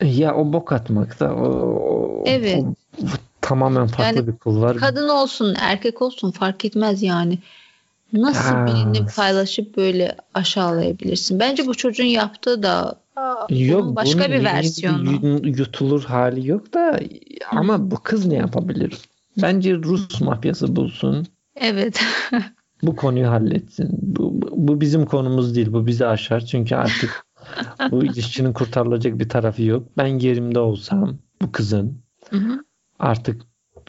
Ya 0.00 0.34
o 0.36 0.52
bok 0.52 0.72
atmak 0.72 1.20
da 1.20 1.34
o, 1.34 1.44
o- 1.44 2.22
Evet. 2.26 2.64
o- 2.64 2.68
o 3.02 3.06
tamamen 3.40 3.86
farklı 3.86 4.18
Yani 4.18 4.26
bir 4.26 4.36
kul 4.38 4.60
var. 4.62 4.76
Kadın 4.76 5.08
olsun, 5.08 5.54
erkek 5.60 6.02
olsun 6.02 6.30
fark 6.30 6.64
etmez 6.64 7.02
yani. 7.02 7.38
Nasıl 8.12 8.54
Ya. 8.54 8.66
birini 8.66 9.06
paylaşıp 9.16 9.76
böyle 9.76 10.16
aşağılayabilirsin? 10.34 11.40
Bence 11.40 11.66
bu 11.66 11.74
çocuğun 11.74 12.04
yaptığı 12.04 12.62
da 12.62 13.00
Yok 13.50 13.82
bunun 13.82 13.96
başka 13.96 14.30
bir 14.30 14.44
versiyonu. 14.44 15.10
yut- 15.12 15.58
yutulur 15.58 16.04
hali 16.04 16.48
yok 16.48 16.74
da 16.74 17.00
ama 17.50 17.90
bu 17.90 17.96
kız 18.02 18.26
ne 18.26 18.34
yapabilir? 18.34 18.98
Bence 19.42 19.74
Rus 19.74 20.20
mafyası 20.20 20.76
bulsun. 20.76 21.26
Evet. 21.56 22.00
Bu 22.82 22.96
konuyu 22.96 23.28
halletsin. 23.28 23.88
Bu, 24.02 24.42
bu- 24.42 24.50
bu 24.54 24.80
bizim 24.80 25.06
konumuz 25.06 25.54
değil. 25.56 25.72
Bu 25.72 25.86
bizi 25.86 26.06
aşar. 26.06 26.40
Çünkü 26.40 26.74
artık 26.76 27.26
bu 27.90 28.04
ilişkinin 28.04 28.52
kurtarılacak 28.52 29.18
bir 29.18 29.28
tarafı 29.28 29.62
yok. 29.62 29.86
Ben 29.96 30.06
yerimde 30.06 30.58
olsam 30.58 31.18
bu 31.42 31.52
kızın 31.52 31.98
Hı 32.30 32.36
hı. 32.36 32.64
artık 32.98 33.42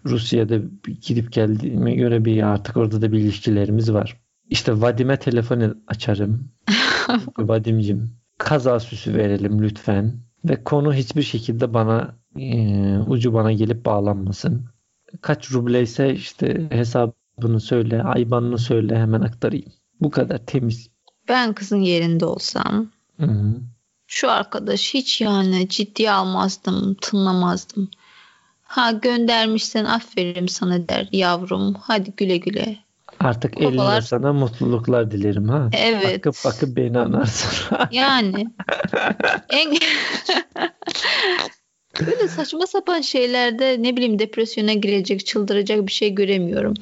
Rusya'da 0.05 0.59
gidip 1.01 1.31
geldiğime 1.31 1.95
göre 1.95 2.25
bir 2.25 2.43
artık 2.43 2.77
orada 2.77 3.01
da 3.01 3.11
bir 3.11 3.19
ilişkilerimiz 3.19 3.93
var. 3.93 4.17
İşte 4.49 4.81
Vadim'e 4.81 5.19
telefon 5.19 5.83
açarım. 5.87 6.51
Vadim'cim 7.37 8.19
kaza 8.37 8.79
süsü 8.79 9.13
verelim 9.13 9.63
lütfen. 9.63 10.13
Ve 10.45 10.63
konu 10.63 10.93
hiçbir 10.93 11.21
şekilde 11.21 11.73
bana 11.73 12.15
e, 12.39 12.97
ucu 12.97 13.33
bana 13.33 13.51
gelip 13.51 13.85
bağlanmasın. 13.85 14.65
Kaç 15.21 15.51
rubleyse 15.51 16.13
işte 16.13 16.67
hesabını 16.69 17.59
söyle, 17.59 18.03
aybanını 18.03 18.57
söyle 18.57 18.99
hemen 18.99 19.21
aktarayım. 19.21 19.71
Bu 20.01 20.09
kadar 20.09 20.45
temiz. 20.45 20.89
ben 21.27 21.53
kızın 21.53 21.81
yerinde 21.81 22.25
olsam 22.25 22.91
Hı 23.19 23.25
hı. 23.25 23.55
şu 24.07 24.31
arkadaş 24.31 24.93
hiç 24.93 25.21
yani 25.21 25.69
ciddiye 25.69 26.11
almazdım, 26.11 26.95
tınlamazdım. 27.01 27.89
Ha 28.69 28.91
göndermişsen 28.91 29.85
aferin 29.85 30.47
sana 30.47 30.89
der 30.89 31.07
yavrum. 31.11 31.73
Hadi 31.81 32.11
güle 32.11 32.37
güle. 32.37 32.77
Artık 33.19 33.53
Babalar- 33.53 33.95
eline 33.95 34.01
sana 34.01 34.33
mutluluklar 34.33 35.11
dilerim 35.11 35.49
ha. 35.49 35.69
Evet. 35.73 36.25
Bakıp 36.25 36.45
bakıp 36.45 36.75
beni 36.75 36.99
anarsın. 36.99 37.77
Yani 37.91 38.47
en 39.49 39.71
böyle 41.99 42.27
saçma 42.27 42.67
sapan 42.67 43.01
şeylerde 43.01 43.77
ne 43.79 43.97
bileyim 43.97 44.19
depresyona 44.19 44.73
girecek, 44.73 45.25
çıldıracak 45.25 45.87
bir 45.87 45.91
şey 45.91 46.15
göremiyorum. 46.15 46.73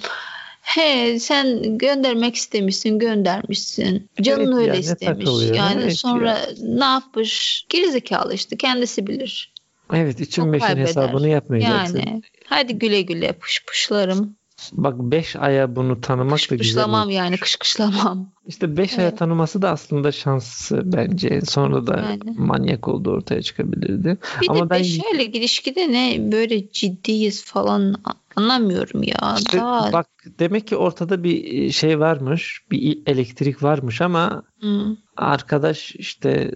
He 0.61 1.19
sen 1.19 1.77
göndermek 1.77 2.35
istemişsin, 2.35 2.99
göndermişsin. 2.99 4.09
Canın 4.21 4.39
Evet 4.39 4.53
ya, 4.53 4.57
öyle 4.57 4.71
ne 4.71 4.79
istemiş. 4.79 5.29
Yani 5.55 5.81
evet 5.83 5.97
sonra 5.97 6.37
ne 6.61 6.85
yapmış? 6.85 7.65
Gerizekalı 7.69 8.33
işte 8.33 8.57
kendisi 8.57 9.07
bilir. 9.07 9.56
Evet 9.93 10.19
için 10.21 10.53
beşin 10.53 10.77
hesabını 10.77 11.27
yapmayacaksın. 11.27 11.97
Yani 11.97 12.21
hadi 12.45 12.79
güle 12.79 13.01
güle 13.01 13.33
pış 13.33 13.65
pışlarım. 13.65 14.35
Bak 14.73 14.95
5 14.99 15.35
aya 15.35 15.75
bunu 15.75 16.01
tanımak 16.01 16.33
Kış 16.37 16.51
da 16.51 16.55
güzel. 16.55 16.89
oldu. 16.89 17.11
yani 17.11 17.37
kış 17.37 17.55
kışlamam. 17.55 18.31
İşte 18.47 18.77
5 18.77 18.97
aya 18.99 19.07
Evet. 19.07 19.19
tanıması 19.19 19.61
da 19.61 19.69
aslında 19.69 20.11
şansı 20.11 20.81
bence. 20.85 21.41
Sonra 21.41 21.87
da 21.87 21.97
Yani. 21.97 22.37
manyak 22.37 22.87
olduğu 22.87 23.11
ortaya 23.11 23.41
çıkabilirdi. 23.41 24.17
Bir 24.41 24.49
Ama 24.49 24.65
de 24.65 24.69
ben- 24.69 24.79
beş 24.79 24.99
aylık 25.13 25.35
ilişkide 25.35 25.91
ne 25.91 26.31
böyle 26.31 26.69
ciddiyiz 26.69 27.45
falan 27.45 27.95
anlamıyorum 28.35 29.03
ya. 29.03 29.35
İşte 29.37 29.57
Daha 29.57 29.93
bak 29.93 30.07
demek 30.39 30.67
ki 30.67 30.75
ortada 30.75 31.23
bir 31.23 31.69
şey 31.71 31.99
varmış. 31.99 32.61
Bir 32.71 32.99
elektrik 33.05 33.63
varmış 33.63 34.01
ama 34.01 34.43
Hı. 34.61 34.97
arkadaş 35.17 35.95
işte 35.95 36.51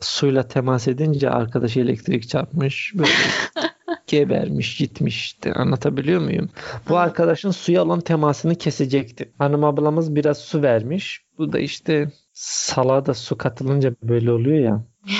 suyla 0.00 0.48
temas 0.48 0.88
edince 0.88 1.30
arkadaş 1.30 1.76
elektrik 1.76 2.28
çarpmış. 2.28 2.92
Böyle 2.94 3.10
gebermiş 4.06 4.76
gitmiş 4.76 5.24
işte 5.24 5.52
anlatabiliyor 5.52 6.20
muyum? 6.20 6.50
Bu 6.88 6.98
arkadaşın 6.98 7.50
suya 7.50 7.82
olan 7.82 8.00
temasını 8.00 8.54
kesecekti. 8.54 9.32
Hanım 9.38 9.64
ablamız 9.64 10.14
biraz 10.14 10.38
su 10.38 10.62
vermiş. 10.62 11.24
Bu 11.38 11.52
da 11.52 11.58
işte 11.58 12.12
salağa 12.32 13.06
da 13.06 13.14
su 13.14 13.38
katılınca 13.38 13.94
böyle 14.02 14.32
oluyor 14.32 14.58
ya. 14.58 14.84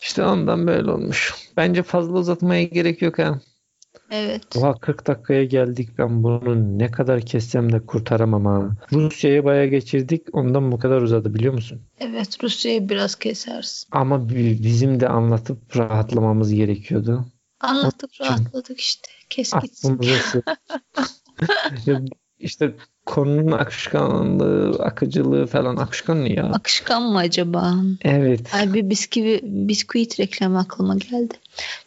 İşte 0.00 0.24
ondan 0.24 0.66
böyle 0.66 0.90
olmuş. 0.90 1.34
Bence 1.56 1.82
fazla 1.82 2.18
uzatmaya 2.18 2.62
gerek 2.62 3.02
yok 3.02 3.18
ha. 3.18 3.40
Evet. 4.10 4.56
Oha 4.56 4.74
40 4.74 5.06
dakikaya 5.06 5.44
geldik. 5.44 5.88
Ben 5.98 6.22
bunu 6.22 6.78
ne 6.78 6.90
kadar 6.90 7.20
kessem 7.20 7.72
de 7.72 7.86
kurtaramam 7.86 8.44
ha. 8.46 8.70
Rusya'yı 8.92 9.44
bayağı 9.44 9.66
geçirdik. 9.66 10.26
Ondan 10.32 10.72
bu 10.72 10.78
kadar 10.78 11.02
uzadı 11.02 11.34
biliyor 11.34 11.54
musun? 11.54 11.80
Evet 12.00 12.44
Rusya'yı 12.44 12.88
biraz 12.88 13.14
kesersin. 13.14 13.88
Ama 13.92 14.28
bi- 14.28 14.58
bizim 14.62 15.00
de 15.00 15.08
anlatıp 15.08 15.76
rahatlamamız 15.76 16.54
gerekiyordu. 16.54 17.26
Anlattık 17.60 18.10
rahatladık 18.20 18.80
işte. 18.80 19.08
Kes 19.30 19.52
gitsin. 19.62 20.00
Ya 21.86 22.00
işte 22.40 22.74
konunun 23.06 23.52
akışkanlığı, 23.52 24.76
akıcılığı 24.82 25.46
falan 25.46 25.76
akışkan 25.76 26.24
ne 26.24 26.32
ya? 26.32 26.44
Akışkan 26.44 27.02
mı 27.02 27.18
acaba? 27.18 27.74
Evet. 28.02 28.54
Ay 28.54 28.74
bir 28.74 28.90
bisküvi, 28.90 29.40
bisküvit 29.42 30.20
reklamı 30.20 30.58
aklıma 30.58 30.94
geldi. 30.94 31.34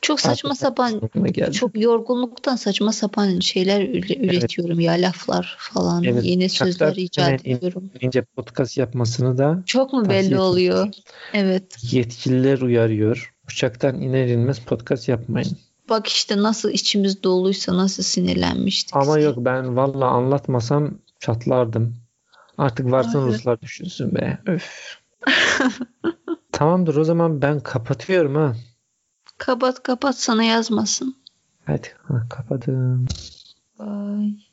Çok 0.01 0.19
saçma 0.21 0.49
Hakikaten 0.49 0.99
sapan 0.99 1.33
geldi. 1.33 1.51
çok 1.51 1.81
yorgunluktan 1.81 2.55
saçma 2.55 2.91
sapan 2.93 3.39
şeyler 3.39 3.81
üre- 3.81 4.25
üretiyorum 4.25 4.79
ya 4.79 4.93
laflar 4.93 5.55
falan. 5.59 6.03
Evet, 6.03 6.23
Yeni 6.25 6.49
sözler 6.49 6.95
icat 6.95 7.47
ediyorum. 7.47 7.89
İnce 8.01 8.21
podcast 8.21 8.77
yapmasını 8.77 9.37
da 9.37 9.63
Çok 9.65 9.93
mu 9.93 10.09
belli 10.09 10.39
oluyor? 10.39 10.87
Evet. 11.33 11.77
yetkililer 11.91 12.61
uyarıyor. 12.61 13.33
Uçaktan 13.47 14.01
iner 14.01 14.27
inmez 14.27 14.59
podcast 14.59 15.09
yapmayın. 15.09 15.57
Bak 15.89 16.07
işte 16.07 16.37
nasıl 16.37 16.69
içimiz 16.69 17.23
doluysa 17.23 17.77
nasıl 17.77 18.03
sinirlenmiştik. 18.03 18.95
Ama 18.95 19.19
yok 19.19 19.35
ben 19.37 19.75
valla 19.75 20.07
anlatmasam 20.07 20.97
çatlardım. 21.19 21.95
Artık 22.57 22.91
varsın. 22.91 23.27
Ruslar 23.27 23.61
düşünsün 23.61 24.15
be. 24.15 24.39
Öf. 24.45 24.97
Tamamdır 26.51 26.95
o 26.95 27.03
zaman 27.03 27.41
ben 27.41 27.59
kapatıyorum 27.59 28.35
ha. 28.35 28.55
Kapat 29.37 29.83
kapat 29.83 30.19
sana 30.19 30.43
yazmasın. 30.43 31.15
Hadi 31.65 31.87
ha, 32.03 32.23
kapadım. 32.29 33.05
Bye. 33.79 34.50